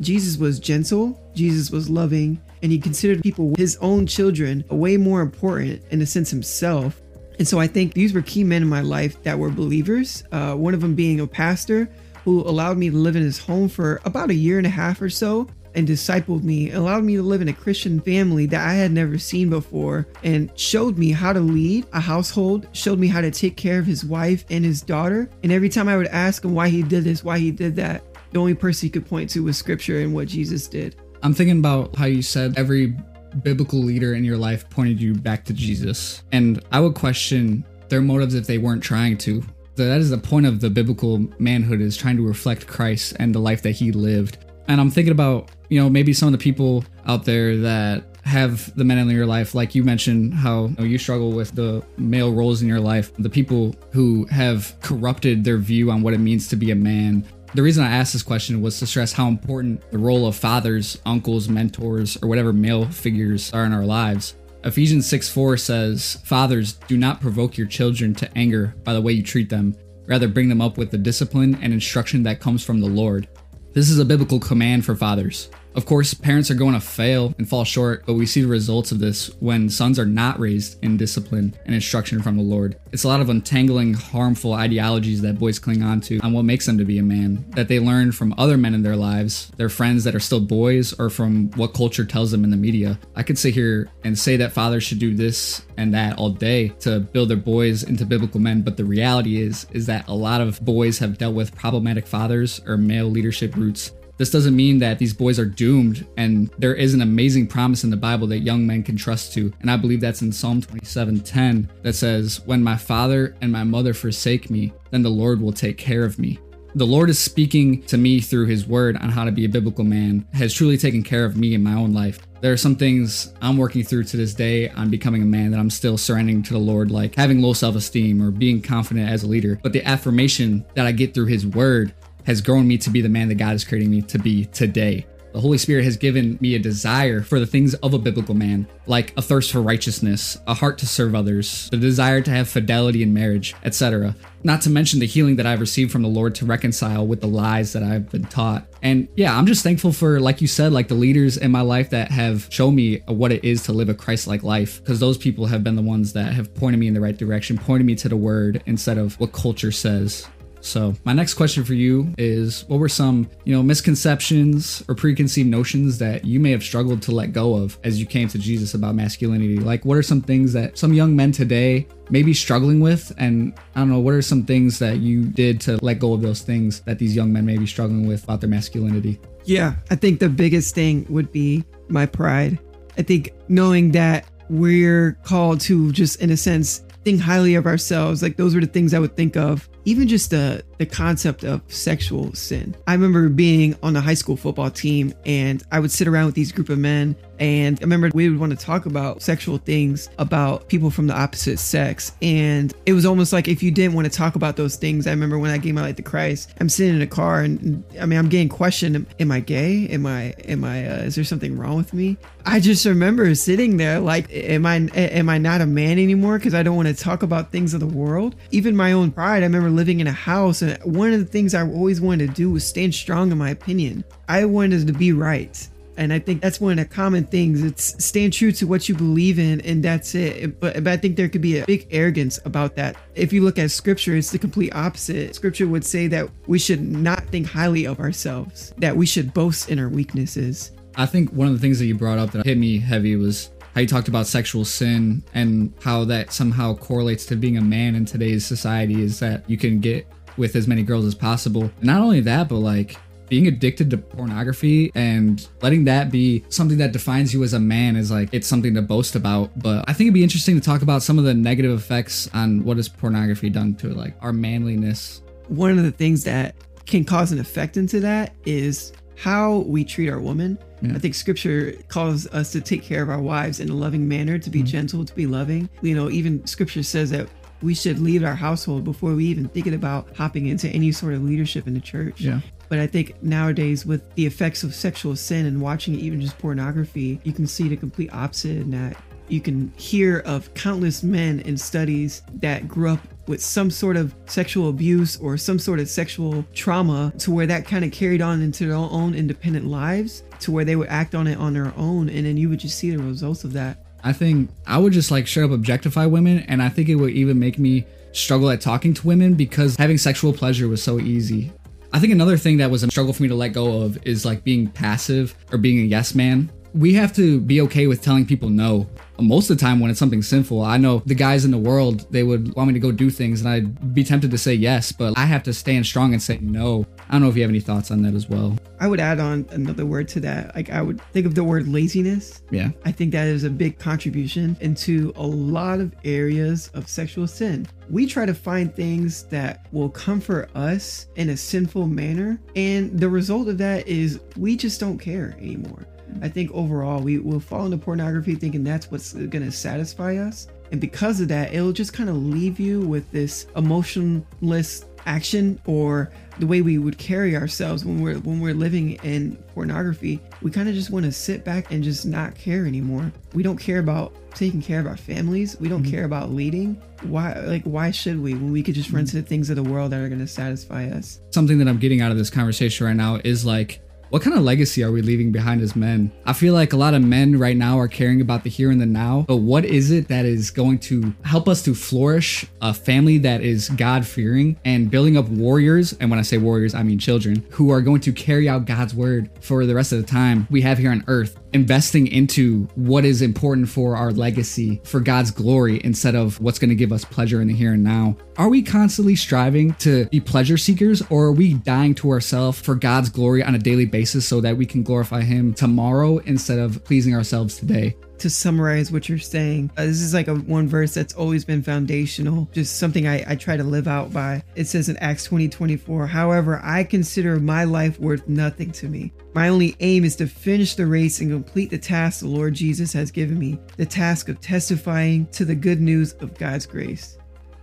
Jesus 0.00 0.38
was 0.38 0.60
gentle. 0.60 1.20
Jesus 1.34 1.70
was 1.70 1.90
loving. 1.90 2.40
And 2.62 2.70
he 2.70 2.78
considered 2.78 3.22
people, 3.22 3.54
his 3.56 3.76
own 3.80 4.06
children, 4.06 4.64
way 4.68 4.96
more 4.96 5.22
important 5.22 5.82
in 5.90 6.02
a 6.02 6.06
sense 6.06 6.30
himself. 6.30 7.00
And 7.38 7.46
so 7.46 7.60
I 7.60 7.68
think 7.68 7.94
these 7.94 8.12
were 8.12 8.22
key 8.22 8.42
men 8.42 8.62
in 8.62 8.68
my 8.68 8.80
life 8.80 9.20
that 9.22 9.38
were 9.38 9.50
believers. 9.50 10.24
Uh, 10.32 10.54
one 10.54 10.74
of 10.74 10.80
them 10.80 10.94
being 10.94 11.20
a 11.20 11.26
pastor 11.26 11.88
who 12.28 12.42
allowed 12.42 12.76
me 12.76 12.90
to 12.90 12.96
live 12.96 13.16
in 13.16 13.22
his 13.22 13.38
home 13.38 13.70
for 13.70 14.02
about 14.04 14.28
a 14.28 14.34
year 14.34 14.58
and 14.58 14.66
a 14.66 14.70
half 14.70 15.00
or 15.00 15.08
so 15.08 15.48
and 15.74 15.88
discipled 15.88 16.42
me, 16.42 16.70
allowed 16.72 17.02
me 17.02 17.16
to 17.16 17.22
live 17.22 17.40
in 17.40 17.48
a 17.48 17.54
Christian 17.54 18.00
family 18.00 18.44
that 18.44 18.68
I 18.68 18.74
had 18.74 18.92
never 18.92 19.16
seen 19.16 19.48
before, 19.48 20.06
and 20.22 20.50
showed 20.58 20.98
me 20.98 21.10
how 21.10 21.32
to 21.32 21.40
lead 21.40 21.86
a 21.94 22.00
household, 22.00 22.68
showed 22.72 22.98
me 22.98 23.06
how 23.06 23.22
to 23.22 23.30
take 23.30 23.56
care 23.56 23.78
of 23.78 23.86
his 23.86 24.04
wife 24.04 24.44
and 24.50 24.62
his 24.62 24.82
daughter. 24.82 25.30
And 25.42 25.50
every 25.50 25.70
time 25.70 25.88
I 25.88 25.96
would 25.96 26.08
ask 26.08 26.44
him 26.44 26.52
why 26.52 26.68
he 26.68 26.82
did 26.82 27.04
this, 27.04 27.24
why 27.24 27.38
he 27.38 27.50
did 27.50 27.76
that, 27.76 28.04
the 28.32 28.38
only 28.38 28.54
person 28.54 28.86
he 28.86 28.90
could 28.90 29.06
point 29.06 29.30
to 29.30 29.44
was 29.44 29.56
scripture 29.56 30.00
and 30.00 30.12
what 30.12 30.28
Jesus 30.28 30.68
did. 30.68 30.96
I'm 31.22 31.32
thinking 31.32 31.60
about 31.60 31.96
how 31.96 32.04
you 32.04 32.20
said 32.20 32.58
every 32.58 32.94
biblical 33.42 33.78
leader 33.78 34.14
in 34.14 34.22
your 34.22 34.36
life 34.36 34.68
pointed 34.68 35.00
you 35.00 35.14
back 35.14 35.46
to 35.46 35.54
Jesus. 35.54 36.22
And 36.32 36.62
I 36.72 36.80
would 36.80 36.94
question 36.94 37.64
their 37.88 38.02
motives 38.02 38.34
if 38.34 38.46
they 38.46 38.58
weren't 38.58 38.82
trying 38.82 39.16
to. 39.18 39.42
That 39.86 40.00
is 40.00 40.10
the 40.10 40.18
point 40.18 40.46
of 40.46 40.60
the 40.60 40.70
biblical 40.70 41.18
manhood 41.38 41.80
is 41.80 41.96
trying 41.96 42.16
to 42.16 42.26
reflect 42.26 42.66
Christ 42.66 43.14
and 43.18 43.34
the 43.34 43.38
life 43.38 43.62
that 43.62 43.72
he 43.72 43.92
lived. 43.92 44.38
And 44.66 44.80
I'm 44.80 44.90
thinking 44.90 45.12
about, 45.12 45.50
you 45.68 45.80
know, 45.80 45.88
maybe 45.88 46.12
some 46.12 46.26
of 46.26 46.32
the 46.32 46.38
people 46.38 46.84
out 47.06 47.24
there 47.24 47.56
that 47.58 48.04
have 48.24 48.74
the 48.76 48.84
men 48.84 48.98
in 48.98 49.08
your 49.08 49.24
life, 49.24 49.54
like 49.54 49.74
you 49.74 49.82
mentioned, 49.82 50.34
how 50.34 50.66
you, 50.66 50.76
know, 50.78 50.84
you 50.84 50.98
struggle 50.98 51.32
with 51.32 51.54
the 51.54 51.82
male 51.96 52.32
roles 52.32 52.60
in 52.60 52.68
your 52.68 52.80
life, 52.80 53.12
the 53.18 53.30
people 53.30 53.74
who 53.92 54.26
have 54.26 54.76
corrupted 54.82 55.44
their 55.44 55.56
view 55.56 55.90
on 55.90 56.02
what 56.02 56.12
it 56.12 56.18
means 56.18 56.48
to 56.48 56.56
be 56.56 56.70
a 56.70 56.74
man. 56.74 57.24
The 57.54 57.62
reason 57.62 57.82
I 57.82 57.90
asked 57.90 58.12
this 58.12 58.22
question 58.22 58.60
was 58.60 58.78
to 58.80 58.86
stress 58.86 59.12
how 59.12 59.26
important 59.26 59.90
the 59.90 59.96
role 59.98 60.26
of 60.26 60.36
fathers, 60.36 60.98
uncles, 61.06 61.48
mentors, 61.48 62.18
or 62.22 62.28
whatever 62.28 62.52
male 62.52 62.84
figures 62.84 63.50
are 63.54 63.64
in 63.64 63.72
our 63.72 63.86
lives. 63.86 64.34
Ephesians 64.68 65.06
6 65.06 65.30
4 65.30 65.56
says, 65.56 66.18
Fathers, 66.24 66.74
do 66.74 66.98
not 66.98 67.22
provoke 67.22 67.56
your 67.56 67.66
children 67.66 68.14
to 68.14 68.30
anger 68.36 68.74
by 68.84 68.92
the 68.92 69.00
way 69.00 69.12
you 69.12 69.22
treat 69.22 69.48
them. 69.48 69.74
Rather, 70.06 70.28
bring 70.28 70.50
them 70.50 70.60
up 70.60 70.76
with 70.76 70.90
the 70.90 70.98
discipline 70.98 71.58
and 71.62 71.72
instruction 71.72 72.22
that 72.24 72.38
comes 72.38 72.62
from 72.62 72.78
the 72.78 72.86
Lord. 72.86 73.28
This 73.72 73.88
is 73.88 73.98
a 73.98 74.04
biblical 74.04 74.38
command 74.38 74.84
for 74.84 74.94
fathers. 74.94 75.48
Of 75.78 75.86
course, 75.86 76.12
parents 76.12 76.50
are 76.50 76.56
going 76.56 76.74
to 76.74 76.80
fail 76.80 77.32
and 77.38 77.48
fall 77.48 77.62
short, 77.62 78.04
but 78.04 78.14
we 78.14 78.26
see 78.26 78.40
the 78.40 78.48
results 78.48 78.90
of 78.90 78.98
this 78.98 79.30
when 79.38 79.70
sons 79.70 79.96
are 80.00 80.04
not 80.04 80.40
raised 80.40 80.76
in 80.82 80.96
discipline 80.96 81.54
and 81.66 81.72
instruction 81.72 82.20
from 82.20 82.36
the 82.36 82.42
Lord. 82.42 82.76
It's 82.90 83.04
a 83.04 83.08
lot 83.08 83.20
of 83.20 83.30
untangling 83.30 83.94
harmful 83.94 84.54
ideologies 84.54 85.22
that 85.22 85.38
boys 85.38 85.60
cling 85.60 85.84
on 85.84 86.00
to 86.00 86.18
on 86.18 86.32
what 86.32 86.44
makes 86.44 86.66
them 86.66 86.78
to 86.78 86.84
be 86.84 86.98
a 86.98 87.02
man, 87.04 87.48
that 87.50 87.68
they 87.68 87.78
learn 87.78 88.10
from 88.10 88.34
other 88.36 88.56
men 88.56 88.74
in 88.74 88.82
their 88.82 88.96
lives, 88.96 89.52
their 89.56 89.68
friends 89.68 90.02
that 90.02 90.16
are 90.16 90.20
still 90.20 90.40
boys, 90.40 90.94
or 90.94 91.10
from 91.10 91.48
what 91.52 91.74
culture 91.74 92.04
tells 92.04 92.32
them 92.32 92.42
in 92.42 92.50
the 92.50 92.56
media. 92.56 92.98
I 93.14 93.22
could 93.22 93.38
sit 93.38 93.54
here 93.54 93.88
and 94.02 94.18
say 94.18 94.36
that 94.38 94.50
fathers 94.50 94.82
should 94.82 94.98
do 94.98 95.14
this 95.14 95.62
and 95.76 95.94
that 95.94 96.18
all 96.18 96.30
day 96.30 96.70
to 96.80 96.98
build 96.98 97.28
their 97.28 97.36
boys 97.36 97.84
into 97.84 98.04
biblical 98.04 98.40
men, 98.40 98.62
but 98.62 98.76
the 98.76 98.84
reality 98.84 99.40
is 99.40 99.68
is 99.70 99.86
that 99.86 100.08
a 100.08 100.14
lot 100.14 100.40
of 100.40 100.60
boys 100.64 100.98
have 100.98 101.18
dealt 101.18 101.36
with 101.36 101.54
problematic 101.54 102.04
fathers 102.04 102.60
or 102.66 102.76
male 102.76 103.06
leadership 103.06 103.54
roots 103.54 103.92
this 104.18 104.30
doesn't 104.30 104.54
mean 104.54 104.78
that 104.80 104.98
these 104.98 105.14
boys 105.14 105.38
are 105.38 105.46
doomed, 105.46 106.06
and 106.16 106.50
there 106.58 106.74
is 106.74 106.92
an 106.92 107.00
amazing 107.02 107.46
promise 107.46 107.84
in 107.84 107.90
the 107.90 107.96
Bible 107.96 108.26
that 108.26 108.40
young 108.40 108.66
men 108.66 108.82
can 108.82 108.96
trust 108.96 109.32
to. 109.34 109.52
And 109.60 109.70
I 109.70 109.76
believe 109.76 110.00
that's 110.00 110.22
in 110.22 110.32
Psalm 110.32 110.60
27:10 110.60 111.68
that 111.82 111.94
says, 111.94 112.40
"When 112.44 112.62
my 112.62 112.76
father 112.76 113.34
and 113.40 113.50
my 113.50 113.64
mother 113.64 113.94
forsake 113.94 114.50
me, 114.50 114.72
then 114.90 115.02
the 115.02 115.10
Lord 115.10 115.40
will 115.40 115.52
take 115.52 115.78
care 115.78 116.04
of 116.04 116.18
me." 116.18 116.38
The 116.74 116.86
Lord 116.86 117.08
is 117.08 117.18
speaking 117.18 117.82
to 117.86 117.96
me 117.96 118.20
through 118.20 118.46
his 118.46 118.68
word 118.68 118.96
on 118.98 119.08
how 119.08 119.24
to 119.24 119.32
be 119.32 119.44
a 119.44 119.48
biblical 119.48 119.84
man, 119.84 120.26
has 120.34 120.52
truly 120.52 120.76
taken 120.76 121.02
care 121.02 121.24
of 121.24 121.36
me 121.36 121.54
in 121.54 121.62
my 121.62 121.74
own 121.74 121.94
life. 121.94 122.18
There 122.40 122.52
are 122.52 122.58
some 122.58 122.76
things 122.76 123.32
I'm 123.40 123.56
working 123.56 123.82
through 123.82 124.04
to 124.04 124.16
this 124.16 124.34
day 124.34 124.68
on 124.68 124.90
becoming 124.90 125.22
a 125.22 125.26
man 125.26 125.50
that 125.50 125.58
I'm 125.58 125.70
still 125.70 125.96
surrendering 125.96 126.42
to 126.44 126.52
the 126.52 126.58
Lord, 126.60 126.90
like 126.90 127.16
having 127.16 127.40
low 127.40 127.52
self 127.52 127.74
esteem 127.74 128.22
or 128.22 128.30
being 128.30 128.60
confident 128.60 129.08
as 129.08 129.22
a 129.22 129.26
leader. 129.26 129.58
But 129.62 129.72
the 129.72 129.86
affirmation 129.88 130.64
that 130.74 130.86
I 130.86 130.92
get 130.92 131.14
through 131.14 131.26
his 131.26 131.46
word 131.46 131.94
has 132.28 132.42
grown 132.42 132.68
me 132.68 132.76
to 132.76 132.90
be 132.90 133.00
the 133.00 133.08
man 133.08 133.26
that 133.28 133.36
God 133.36 133.54
is 133.54 133.64
creating 133.64 133.90
me 133.90 134.02
to 134.02 134.18
be 134.18 134.44
today. 134.44 135.06
The 135.32 135.40
Holy 135.40 135.56
Spirit 135.56 135.84
has 135.84 135.96
given 135.96 136.36
me 136.42 136.54
a 136.54 136.58
desire 136.58 137.22
for 137.22 137.40
the 137.40 137.46
things 137.46 137.72
of 137.76 137.94
a 137.94 137.98
biblical 137.98 138.34
man, 138.34 138.66
like 138.86 139.16
a 139.16 139.22
thirst 139.22 139.50
for 139.50 139.62
righteousness, 139.62 140.36
a 140.46 140.52
heart 140.52 140.76
to 140.78 140.86
serve 140.86 141.14
others, 141.14 141.70
the 141.70 141.78
desire 141.78 142.20
to 142.20 142.30
have 142.30 142.48
fidelity 142.48 143.02
in 143.02 143.14
marriage, 143.14 143.54
etc. 143.64 144.14
Not 144.42 144.60
to 144.62 144.70
mention 144.70 145.00
the 145.00 145.06
healing 145.06 145.36
that 145.36 145.46
I've 145.46 145.60
received 145.60 145.90
from 145.90 146.02
the 146.02 146.08
Lord 146.08 146.34
to 146.36 146.44
reconcile 146.44 147.06
with 147.06 147.22
the 147.22 147.28
lies 147.28 147.72
that 147.72 147.82
I've 147.82 148.10
been 148.10 148.24
taught. 148.24 148.66
And 148.82 149.08
yeah, 149.16 149.34
I'm 149.34 149.46
just 149.46 149.62
thankful 149.62 149.92
for, 149.92 150.20
like 150.20 150.42
you 150.42 150.48
said, 150.48 150.72
like 150.72 150.88
the 150.88 150.94
leaders 150.94 151.38
in 151.38 151.50
my 151.50 151.62
life 151.62 151.88
that 151.90 152.10
have 152.10 152.46
shown 152.50 152.74
me 152.74 152.98
what 153.06 153.32
it 153.32 153.42
is 153.42 153.62
to 153.64 153.72
live 153.72 153.88
a 153.88 153.94
Christ 153.94 154.26
like 154.26 154.42
life, 154.42 154.82
because 154.82 155.00
those 155.00 155.16
people 155.16 155.46
have 155.46 155.64
been 155.64 155.76
the 155.76 155.82
ones 155.82 156.12
that 156.12 156.34
have 156.34 156.54
pointed 156.54 156.78
me 156.78 156.88
in 156.88 156.94
the 156.94 157.00
right 157.00 157.16
direction, 157.16 157.56
pointed 157.56 157.86
me 157.86 157.94
to 157.96 158.08
the 158.10 158.18
word 158.18 158.62
instead 158.66 158.98
of 158.98 159.18
what 159.18 159.32
culture 159.32 159.72
says. 159.72 160.28
So, 160.68 160.94
my 161.04 161.14
next 161.14 161.34
question 161.34 161.64
for 161.64 161.72
you 161.72 162.14
is 162.18 162.64
what 162.68 162.78
were 162.78 162.90
some, 162.90 163.28
you 163.44 163.56
know, 163.56 163.62
misconceptions 163.62 164.84
or 164.86 164.94
preconceived 164.94 165.48
notions 165.48 165.96
that 165.98 166.24
you 166.24 166.38
may 166.40 166.50
have 166.50 166.62
struggled 166.62 167.00
to 167.02 167.12
let 167.12 167.32
go 167.32 167.54
of 167.54 167.78
as 167.84 167.98
you 167.98 168.04
came 168.04 168.28
to 168.28 168.38
Jesus 168.38 168.74
about 168.74 168.94
masculinity? 168.94 169.58
Like 169.58 169.84
what 169.86 169.96
are 169.96 170.02
some 170.02 170.20
things 170.20 170.52
that 170.52 170.76
some 170.76 170.92
young 170.92 171.16
men 171.16 171.32
today 171.32 171.88
may 172.10 172.22
be 172.22 172.34
struggling 172.34 172.80
with 172.80 173.12
and 173.16 173.54
I 173.74 173.80
don't 173.80 173.90
know, 173.90 173.98
what 173.98 174.14
are 174.14 174.22
some 174.22 174.44
things 174.44 174.78
that 174.80 174.98
you 174.98 175.24
did 175.24 175.60
to 175.62 175.78
let 175.82 176.00
go 176.00 176.12
of 176.12 176.20
those 176.20 176.42
things 176.42 176.80
that 176.80 176.98
these 176.98 177.16
young 177.16 177.32
men 177.32 177.46
may 177.46 177.56
be 177.56 177.66
struggling 177.66 178.06
with 178.06 178.24
about 178.24 178.40
their 178.40 178.50
masculinity? 178.50 179.18
Yeah, 179.44 179.76
I 179.90 179.96
think 179.96 180.20
the 180.20 180.28
biggest 180.28 180.74
thing 180.74 181.06
would 181.08 181.32
be 181.32 181.64
my 181.88 182.04
pride. 182.04 182.58
I 182.98 183.02
think 183.02 183.32
knowing 183.48 183.92
that 183.92 184.26
we're 184.50 185.12
called 185.24 185.60
to 185.60 185.92
just 185.92 186.20
in 186.20 186.30
a 186.30 186.36
sense 186.36 186.84
think 187.04 187.20
highly 187.20 187.54
of 187.54 187.64
ourselves 187.64 188.22
like 188.22 188.36
those 188.36 188.54
were 188.54 188.60
the 188.60 188.66
things 188.66 188.92
i 188.92 188.98
would 188.98 189.16
think 189.16 189.36
of 189.36 189.68
even 189.88 190.06
just 190.06 190.30
the 190.30 190.62
the 190.78 190.86
concept 190.86 191.44
of 191.44 191.60
sexual 191.68 192.32
sin. 192.34 192.74
I 192.86 192.92
remember 192.92 193.28
being 193.28 193.76
on 193.82 193.92
the 193.92 194.00
high 194.00 194.14
school 194.14 194.36
football 194.36 194.70
team 194.70 195.12
and 195.26 195.62
I 195.70 195.80
would 195.80 195.90
sit 195.90 196.08
around 196.08 196.26
with 196.26 196.34
these 196.34 196.52
group 196.52 196.68
of 196.68 196.78
men 196.78 197.16
and 197.40 197.78
I 197.80 197.82
remember 197.82 198.10
we 198.14 198.28
would 198.28 198.40
want 198.40 198.58
to 198.58 198.64
talk 198.64 198.86
about 198.86 199.22
sexual 199.22 199.58
things 199.58 200.08
about 200.18 200.68
people 200.68 200.90
from 200.90 201.06
the 201.06 201.14
opposite 201.14 201.58
sex. 201.58 202.12
And 202.20 202.74
it 202.86 202.92
was 202.92 203.06
almost 203.06 203.32
like 203.32 203.48
if 203.48 203.62
you 203.62 203.70
didn't 203.70 203.94
want 203.94 204.06
to 204.06 204.16
talk 204.16 204.34
about 204.34 204.56
those 204.56 204.76
things 204.76 205.06
I 205.06 205.10
remember 205.10 205.38
when 205.38 205.50
I 205.50 205.58
gave 205.58 205.74
my 205.74 205.82
life 205.82 205.96
to 205.96 206.02
Christ 206.02 206.54
I'm 206.60 206.68
sitting 206.68 206.94
in 206.94 207.02
a 207.02 207.06
car 207.06 207.42
and 207.42 207.84
I 208.00 208.06
mean 208.06 208.18
I'm 208.18 208.28
getting 208.28 208.48
questioned 208.48 209.06
am 209.18 209.32
I 209.32 209.40
gay? 209.40 209.88
Am 209.88 210.06
I 210.06 210.34
am 210.44 210.64
I 210.64 210.86
uh, 210.88 211.02
is 211.02 211.14
there 211.14 211.24
something 211.24 211.56
wrong 211.56 211.76
with 211.76 211.92
me? 211.92 212.16
I 212.46 212.60
just 212.60 212.86
remember 212.86 213.34
sitting 213.34 213.76
there 213.76 214.00
like 214.00 214.32
am 214.32 214.64
I 214.64 214.76
am 214.76 215.28
I 215.28 215.38
not 215.38 215.60
a 215.60 215.66
man 215.66 215.98
anymore? 215.98 216.38
Because 216.38 216.54
I 216.54 216.62
don't 216.62 216.76
want 216.76 216.88
to 216.88 216.94
talk 216.94 217.22
about 217.22 217.52
things 217.52 217.74
of 217.74 217.80
the 217.80 217.86
world. 217.86 218.36
Even 218.50 218.76
my 218.76 218.92
own 218.92 219.10
pride 219.10 219.42
I 219.42 219.46
remember 219.46 219.70
living 219.70 220.00
in 220.00 220.06
a 220.06 220.12
house 220.12 220.62
and 220.68 220.94
one 220.96 221.12
of 221.12 221.20
the 221.20 221.26
things 221.26 221.54
I 221.54 221.62
always 221.62 222.00
wanted 222.00 222.28
to 222.28 222.34
do 222.34 222.50
was 222.50 222.66
stand 222.66 222.94
strong 222.94 223.32
in 223.32 223.38
my 223.38 223.50
opinion. 223.50 224.04
I 224.28 224.44
wanted 224.44 224.86
to 224.86 224.92
be 224.92 225.12
right. 225.12 225.68
And 225.96 226.12
I 226.12 226.20
think 226.20 226.40
that's 226.40 226.60
one 226.60 226.78
of 226.78 226.88
the 226.88 226.94
common 226.94 227.24
things. 227.24 227.64
It's 227.64 228.02
stand 228.04 228.32
true 228.32 228.52
to 228.52 228.68
what 228.68 228.88
you 228.88 228.94
believe 228.94 229.40
in, 229.40 229.60
and 229.62 229.82
that's 229.82 230.14
it. 230.14 230.60
But, 230.60 230.84
but 230.84 230.86
I 230.86 230.96
think 230.96 231.16
there 231.16 231.28
could 231.28 231.40
be 231.40 231.58
a 231.58 231.66
big 231.66 231.88
arrogance 231.90 232.38
about 232.44 232.76
that. 232.76 232.96
If 233.16 233.32
you 233.32 233.42
look 233.42 233.58
at 233.58 233.72
scripture, 233.72 234.14
it's 234.14 234.30
the 234.30 234.38
complete 234.38 234.72
opposite. 234.76 235.34
Scripture 235.34 235.66
would 235.66 235.84
say 235.84 236.06
that 236.06 236.30
we 236.46 236.60
should 236.60 236.80
not 236.80 237.26
think 237.26 237.48
highly 237.48 237.84
of 237.84 237.98
ourselves, 237.98 238.72
that 238.78 238.96
we 238.96 239.06
should 239.06 239.34
boast 239.34 239.70
in 239.70 239.80
our 239.80 239.88
weaknesses. 239.88 240.70
I 240.94 241.04
think 241.04 241.32
one 241.32 241.48
of 241.48 241.54
the 241.54 241.60
things 241.60 241.80
that 241.80 241.86
you 241.86 241.96
brought 241.96 242.18
up 242.18 242.30
that 242.30 242.46
hit 242.46 242.58
me 242.58 242.78
heavy 242.78 243.16
was 243.16 243.50
how 243.74 243.80
you 243.80 243.86
talked 243.88 244.08
about 244.08 244.26
sexual 244.26 244.64
sin 244.64 245.22
and 245.34 245.72
how 245.82 246.04
that 246.04 246.32
somehow 246.32 246.74
correlates 246.74 247.26
to 247.26 247.36
being 247.36 247.56
a 247.56 247.62
man 247.62 247.94
in 247.94 248.04
today's 248.04 248.46
society 248.46 249.02
is 249.02 249.18
that 249.20 249.48
you 249.48 249.56
can 249.56 249.80
get 249.80 250.06
with 250.38 250.56
as 250.56 250.66
many 250.66 250.82
girls 250.82 251.04
as 251.04 251.14
possible. 251.14 251.70
Not 251.82 252.00
only 252.00 252.20
that, 252.20 252.48
but 252.48 252.56
like 252.56 252.96
being 253.28 253.46
addicted 253.46 253.90
to 253.90 253.98
pornography 253.98 254.90
and 254.94 255.46
letting 255.60 255.84
that 255.84 256.10
be 256.10 256.44
something 256.48 256.78
that 256.78 256.92
defines 256.92 257.32
you 257.34 257.44
as 257.44 257.52
a 257.52 257.60
man 257.60 257.96
is 257.96 258.10
like 258.10 258.28
it's 258.32 258.46
something 258.46 258.74
to 258.74 258.82
boast 258.82 259.14
about. 259.14 259.50
But 259.58 259.84
I 259.88 259.92
think 259.92 260.08
it'd 260.08 260.14
be 260.14 260.22
interesting 260.22 260.54
to 260.54 260.60
talk 260.60 260.82
about 260.82 261.02
some 261.02 261.18
of 261.18 261.24
the 261.24 261.34
negative 261.34 261.72
effects 261.78 262.28
on 262.32 262.64
what 262.64 262.76
has 262.76 262.88
pornography 262.88 263.50
done 263.50 263.74
to 263.76 263.88
like 263.88 264.14
our 264.20 264.32
manliness. 264.32 265.22
One 265.48 265.78
of 265.78 265.84
the 265.84 265.90
things 265.90 266.24
that 266.24 266.54
can 266.86 267.04
cause 267.04 267.32
an 267.32 267.38
effect 267.38 267.76
into 267.76 268.00
that 268.00 268.34
is 268.46 268.92
how 269.16 269.58
we 269.58 269.84
treat 269.84 270.08
our 270.08 270.20
women. 270.20 270.58
Yeah. 270.80 270.94
I 270.94 270.98
think 270.98 271.14
scripture 271.14 271.74
calls 271.88 272.28
us 272.28 272.52
to 272.52 272.60
take 272.60 272.82
care 272.82 273.02
of 273.02 273.10
our 273.10 273.20
wives 273.20 273.58
in 273.58 273.68
a 273.68 273.74
loving 273.74 274.06
manner, 274.06 274.38
to 274.38 274.48
be 274.48 274.60
mm-hmm. 274.60 274.66
gentle, 274.66 275.04
to 275.04 275.14
be 275.14 275.26
loving. 275.26 275.68
You 275.82 275.96
know, 275.96 276.08
even 276.08 276.46
scripture 276.46 276.84
says 276.84 277.10
that 277.10 277.28
we 277.62 277.74
should 277.74 277.98
leave 277.98 278.24
our 278.24 278.34
household 278.34 278.84
before 278.84 279.14
we 279.14 279.24
even 279.26 279.48
thinking 279.48 279.74
about 279.74 280.14
hopping 280.16 280.46
into 280.46 280.68
any 280.68 280.92
sort 280.92 281.14
of 281.14 281.22
leadership 281.22 281.66
in 281.66 281.74
the 281.74 281.80
church. 281.80 282.20
Yeah. 282.20 282.40
But 282.68 282.78
I 282.78 282.86
think 282.86 283.22
nowadays, 283.22 283.86
with 283.86 284.14
the 284.14 284.26
effects 284.26 284.62
of 284.62 284.74
sexual 284.74 285.16
sin 285.16 285.46
and 285.46 285.60
watching 285.60 285.94
even 285.94 286.20
just 286.20 286.38
pornography, 286.38 287.20
you 287.24 287.32
can 287.32 287.46
see 287.46 287.68
the 287.68 287.76
complete 287.76 288.12
opposite 288.12 288.58
in 288.58 288.70
that 288.72 288.96
you 289.28 289.40
can 289.40 289.72
hear 289.76 290.20
of 290.20 290.52
countless 290.54 291.02
men 291.02 291.40
in 291.40 291.56
studies 291.56 292.22
that 292.34 292.66
grew 292.66 292.90
up 292.90 293.00
with 293.26 293.42
some 293.42 293.70
sort 293.70 293.96
of 293.96 294.14
sexual 294.26 294.70
abuse 294.70 295.18
or 295.18 295.36
some 295.36 295.58
sort 295.58 295.78
of 295.78 295.88
sexual 295.88 296.44
trauma 296.54 297.12
to 297.18 297.30
where 297.30 297.46
that 297.46 297.66
kind 297.66 297.84
of 297.84 297.92
carried 297.92 298.22
on 298.22 298.40
into 298.40 298.66
their 298.66 298.76
own 298.76 299.14
independent 299.14 299.66
lives 299.66 300.22
to 300.40 300.50
where 300.50 300.64
they 300.64 300.76
would 300.76 300.88
act 300.88 301.14
on 301.14 301.26
it 301.26 301.36
on 301.38 301.52
their 301.52 301.72
own 301.76 302.08
and 302.08 302.24
then 302.24 302.36
you 302.36 302.48
would 302.48 302.58
just 302.58 302.78
see 302.78 302.90
the 302.90 303.02
results 303.02 303.44
of 303.44 303.52
that 303.52 303.84
I 304.02 304.12
think 304.12 304.50
I 304.66 304.78
would 304.78 304.92
just 304.92 305.10
like 305.10 305.26
straight 305.26 305.44
up 305.44 305.50
objectify 305.50 306.06
women, 306.06 306.40
and 306.48 306.62
I 306.62 306.68
think 306.68 306.88
it 306.88 306.96
would 306.96 307.12
even 307.12 307.38
make 307.38 307.58
me 307.58 307.86
struggle 308.12 308.50
at 308.50 308.60
talking 308.60 308.94
to 308.94 309.06
women 309.06 309.34
because 309.34 309.76
having 309.76 309.98
sexual 309.98 310.32
pleasure 310.32 310.68
was 310.68 310.82
so 310.82 310.98
easy. 310.98 311.52
I 311.92 311.98
think 311.98 312.12
another 312.12 312.36
thing 312.36 312.58
that 312.58 312.70
was 312.70 312.82
a 312.82 312.90
struggle 312.90 313.12
for 313.12 313.22
me 313.22 313.28
to 313.28 313.34
let 313.34 313.54
go 313.54 313.82
of 313.82 313.98
is 314.06 314.24
like 314.24 314.44
being 314.44 314.68
passive 314.68 315.34
or 315.52 315.58
being 315.58 315.78
a 315.78 315.82
yes 315.82 316.14
man. 316.14 316.50
We 316.74 316.94
have 316.94 317.14
to 317.16 317.40
be 317.40 317.60
okay 317.62 317.86
with 317.86 318.02
telling 318.02 318.26
people 318.26 318.48
no. 318.48 318.86
Most 319.20 319.50
of 319.50 319.58
the 319.58 319.60
time 319.60 319.80
when 319.80 319.90
it's 319.90 319.98
something 319.98 320.22
sinful 320.22 320.62
i 320.62 320.76
know 320.76 321.02
the 321.04 321.14
guys 321.14 321.44
in 321.44 321.50
the 321.50 321.58
world 321.58 322.06
they 322.12 322.22
would 322.22 322.54
want 322.54 322.68
me 322.68 322.74
to 322.74 322.80
go 322.80 322.92
do 322.92 323.10
things 323.10 323.40
and 323.40 323.50
i'd 323.50 323.94
be 323.94 324.04
tempted 324.04 324.30
to 324.30 324.38
say 324.38 324.54
yes 324.54 324.92
but 324.92 325.18
i 325.18 325.24
have 325.24 325.42
to 325.42 325.52
stand 325.52 325.84
strong 325.84 326.12
and 326.12 326.22
say 326.22 326.38
no. 326.40 326.86
I 327.08 327.12
don't 327.12 327.22
know 327.22 327.28
if 327.28 327.36
you 327.36 327.42
have 327.42 327.50
any 327.50 327.60
thoughts 327.60 327.90
on 327.90 328.02
that 328.02 328.14
as 328.14 328.28
well. 328.28 328.56
I 328.80 328.86
would 328.86 329.00
add 329.00 329.18
on 329.18 329.46
another 329.50 329.86
word 329.86 330.08
to 330.08 330.20
that. 330.20 330.54
Like 330.54 330.70
i 330.70 330.80
would 330.80 331.00
think 331.12 331.26
of 331.26 331.34
the 331.34 331.42
word 331.42 331.66
laziness. 331.66 332.42
Yeah. 332.50 332.70
I 332.84 332.92
think 332.92 333.12
that 333.12 333.26
is 333.26 333.44
a 333.44 333.50
big 333.50 333.78
contribution 333.78 334.56
into 334.60 335.12
a 335.16 335.26
lot 335.26 335.80
of 335.80 335.94
areas 336.04 336.70
of 336.74 336.88
sexual 336.88 337.26
sin. 337.26 337.66
We 337.90 338.06
try 338.06 338.26
to 338.26 338.34
find 338.34 338.74
things 338.74 339.24
that 339.24 339.66
will 339.72 339.88
comfort 339.88 340.50
us 340.54 341.06
in 341.16 341.30
a 341.30 341.36
sinful 341.36 341.86
manner 341.86 342.38
and 342.54 342.98
the 342.98 343.08
result 343.08 343.48
of 343.48 343.58
that 343.58 343.88
is 343.88 344.20
we 344.36 344.56
just 344.56 344.78
don't 344.78 344.98
care 344.98 345.34
anymore 345.40 345.86
I 346.22 346.28
think 346.28 346.50
overall 346.52 347.00
we 347.00 347.18
will 347.18 347.40
fall 347.40 347.64
into 347.64 347.78
pornography 347.78 348.34
thinking 348.34 348.64
that's 348.64 348.90
what's 348.90 349.12
going 349.12 349.44
to 349.44 349.52
satisfy 349.52 350.16
us. 350.16 350.48
And 350.70 350.80
because 350.80 351.20
of 351.20 351.28
that, 351.28 351.54
it'll 351.54 351.72
just 351.72 351.92
kind 351.92 352.10
of 352.10 352.16
leave 352.16 352.60
you 352.60 352.80
with 352.80 353.10
this 353.10 353.46
emotionless 353.56 354.84
action 355.06 355.58
or 355.64 356.12
the 356.38 356.46
way 356.46 356.60
we 356.60 356.76
would 356.76 356.98
carry 356.98 357.34
ourselves 357.34 357.84
when 357.84 358.02
we're 358.02 358.18
when 358.18 358.40
we're 358.40 358.54
living 358.54 358.92
in 359.02 359.36
pornography. 359.54 360.20
We 360.42 360.50
kind 360.50 360.68
of 360.68 360.74
just 360.74 360.90
want 360.90 361.06
to 361.06 361.12
sit 361.12 361.44
back 361.44 361.72
and 361.72 361.82
just 361.82 362.04
not 362.04 362.34
care 362.34 362.66
anymore. 362.66 363.10
We 363.32 363.42
don't 363.42 363.56
care 363.56 363.78
about 363.78 364.14
taking 364.34 364.60
care 364.60 364.78
of 364.78 364.86
our 364.86 364.96
families. 364.96 365.58
We 365.58 365.68
don't 365.68 365.82
mm-hmm. 365.82 365.90
care 365.90 366.04
about 366.04 366.30
leading. 366.30 366.80
Why 367.02 367.32
like 367.40 367.64
why 367.64 367.90
should 367.90 368.20
we 368.20 368.34
when 368.34 368.52
we 368.52 368.62
could 368.62 368.74
just 368.74 368.90
run 368.90 369.04
mm-hmm. 369.04 369.16
to 369.16 369.22
the 369.22 369.28
things 369.28 369.50
of 369.50 369.56
the 369.56 369.62
world 369.62 369.92
that 369.92 370.00
are 370.00 370.08
going 370.08 370.20
to 370.20 370.28
satisfy 370.28 370.88
us? 370.88 371.20
Something 371.30 371.58
that 371.58 371.68
I'm 371.68 371.78
getting 371.78 372.00
out 372.00 372.12
of 372.12 372.18
this 372.18 372.30
conversation 372.30 372.86
right 372.86 372.96
now 372.96 373.20
is 373.24 373.44
like 373.44 373.80
what 374.10 374.22
kind 374.22 374.36
of 374.36 374.42
legacy 374.42 374.82
are 374.82 374.90
we 374.90 375.02
leaving 375.02 375.32
behind 375.32 375.60
as 375.60 375.76
men? 375.76 376.10
I 376.24 376.32
feel 376.32 376.54
like 376.54 376.72
a 376.72 376.76
lot 376.76 376.94
of 376.94 377.02
men 377.02 377.38
right 377.38 377.56
now 377.56 377.78
are 377.78 377.88
caring 377.88 378.20
about 378.20 378.42
the 378.42 378.50
here 378.50 378.70
and 378.70 378.80
the 378.80 378.86
now, 378.86 379.24
but 379.28 379.36
what 379.36 379.64
is 379.64 379.90
it 379.90 380.08
that 380.08 380.24
is 380.24 380.50
going 380.50 380.78
to 380.80 381.14
help 381.24 381.48
us 381.48 381.62
to 381.64 381.74
flourish 381.74 382.46
a 382.62 382.72
family 382.72 383.18
that 383.18 383.42
is 383.42 383.68
God 383.70 384.06
fearing 384.06 384.58
and 384.64 384.90
building 384.90 385.16
up 385.16 385.28
warriors? 385.28 385.92
And 385.94 386.10
when 386.10 386.18
I 386.18 386.22
say 386.22 386.38
warriors, 386.38 386.74
I 386.74 386.82
mean 386.82 386.98
children 386.98 387.44
who 387.50 387.70
are 387.70 387.82
going 387.82 388.00
to 388.02 388.12
carry 388.12 388.48
out 388.48 388.64
God's 388.64 388.94
word 388.94 389.30
for 389.40 389.66
the 389.66 389.74
rest 389.74 389.92
of 389.92 390.00
the 390.00 390.06
time 390.06 390.46
we 390.50 390.62
have 390.62 390.78
here 390.78 390.90
on 390.90 391.04
earth 391.06 391.38
investing 391.52 392.06
into 392.06 392.68
what 392.74 393.04
is 393.04 393.22
important 393.22 393.68
for 393.68 393.96
our 393.96 394.12
legacy, 394.12 394.80
for 394.84 395.00
God's 395.00 395.30
glory, 395.30 395.80
instead 395.84 396.14
of 396.14 396.40
what's 396.40 396.58
going 396.58 396.70
to 396.70 396.74
give 396.74 396.92
us 396.92 397.04
pleasure 397.04 397.40
in 397.40 397.48
the 397.48 397.54
here 397.54 397.72
and 397.72 397.84
now. 397.84 398.16
Are 398.38 398.48
we 398.48 398.62
constantly 398.62 399.16
striving 399.16 399.74
to 399.80 400.04
be 400.06 400.20
pleasure 400.20 400.56
seekers, 400.56 401.02
or 401.10 401.24
are 401.24 401.32
we 401.32 401.54
dying 401.54 401.96
to 401.96 402.12
ourselves 402.12 402.60
for 402.60 402.76
God's 402.76 403.08
glory 403.08 403.42
on 403.42 403.56
a 403.56 403.58
daily 403.58 403.84
basis 403.84 404.28
so 404.28 404.40
that 404.42 404.56
we 404.56 404.64
can 404.64 404.84
glorify 404.84 405.22
Him 405.22 405.52
tomorrow 405.52 406.18
instead 406.18 406.60
of 406.60 406.84
pleasing 406.84 407.16
ourselves 407.16 407.56
today? 407.56 407.96
to 408.18 408.28
summarize 408.28 408.90
what 408.90 409.08
you're 409.08 409.16
saying, 409.16 409.70
uh, 409.76 409.84
this 409.84 410.00
is 410.00 410.12
like 410.12 410.26
a 410.26 410.34
one 410.34 410.66
verse 410.66 410.92
that's 410.92 411.14
always 411.14 411.44
been 411.44 411.62
foundational, 411.62 412.48
just 412.52 412.76
something 412.76 413.06
I, 413.06 413.24
I 413.28 413.36
try 413.36 413.56
to 413.56 413.62
live 413.62 413.86
out 413.86 414.12
by. 414.12 414.42
It 414.56 414.64
says 414.64 414.88
in 414.88 414.96
Acts 414.96 415.22
20 415.24 415.48
24, 415.48 416.08
however, 416.08 416.60
I 416.64 416.82
consider 416.82 417.38
my 417.38 417.62
life 417.62 418.00
worth 418.00 418.26
nothing 418.26 418.72
to 418.72 418.88
me. 418.88 419.12
My 419.34 419.48
only 419.48 419.76
aim 419.78 420.04
is 420.04 420.16
to 420.16 420.26
finish 420.26 420.74
the 420.74 420.86
race 420.86 421.20
and 421.20 421.30
complete 421.30 421.70
the 421.70 421.78
task 421.78 422.20
the 422.20 422.26
Lord 422.26 422.54
Jesus 422.54 422.92
has 422.92 423.12
given 423.12 423.38
me 423.38 423.58
the 423.76 423.86
task 423.86 424.28
of 424.28 424.40
testifying 424.40 425.26
to 425.26 425.44
the 425.44 425.54
good 425.54 425.80
news 425.80 426.14
of 426.14 426.36
God's 426.36 426.66
grace. 426.66 427.17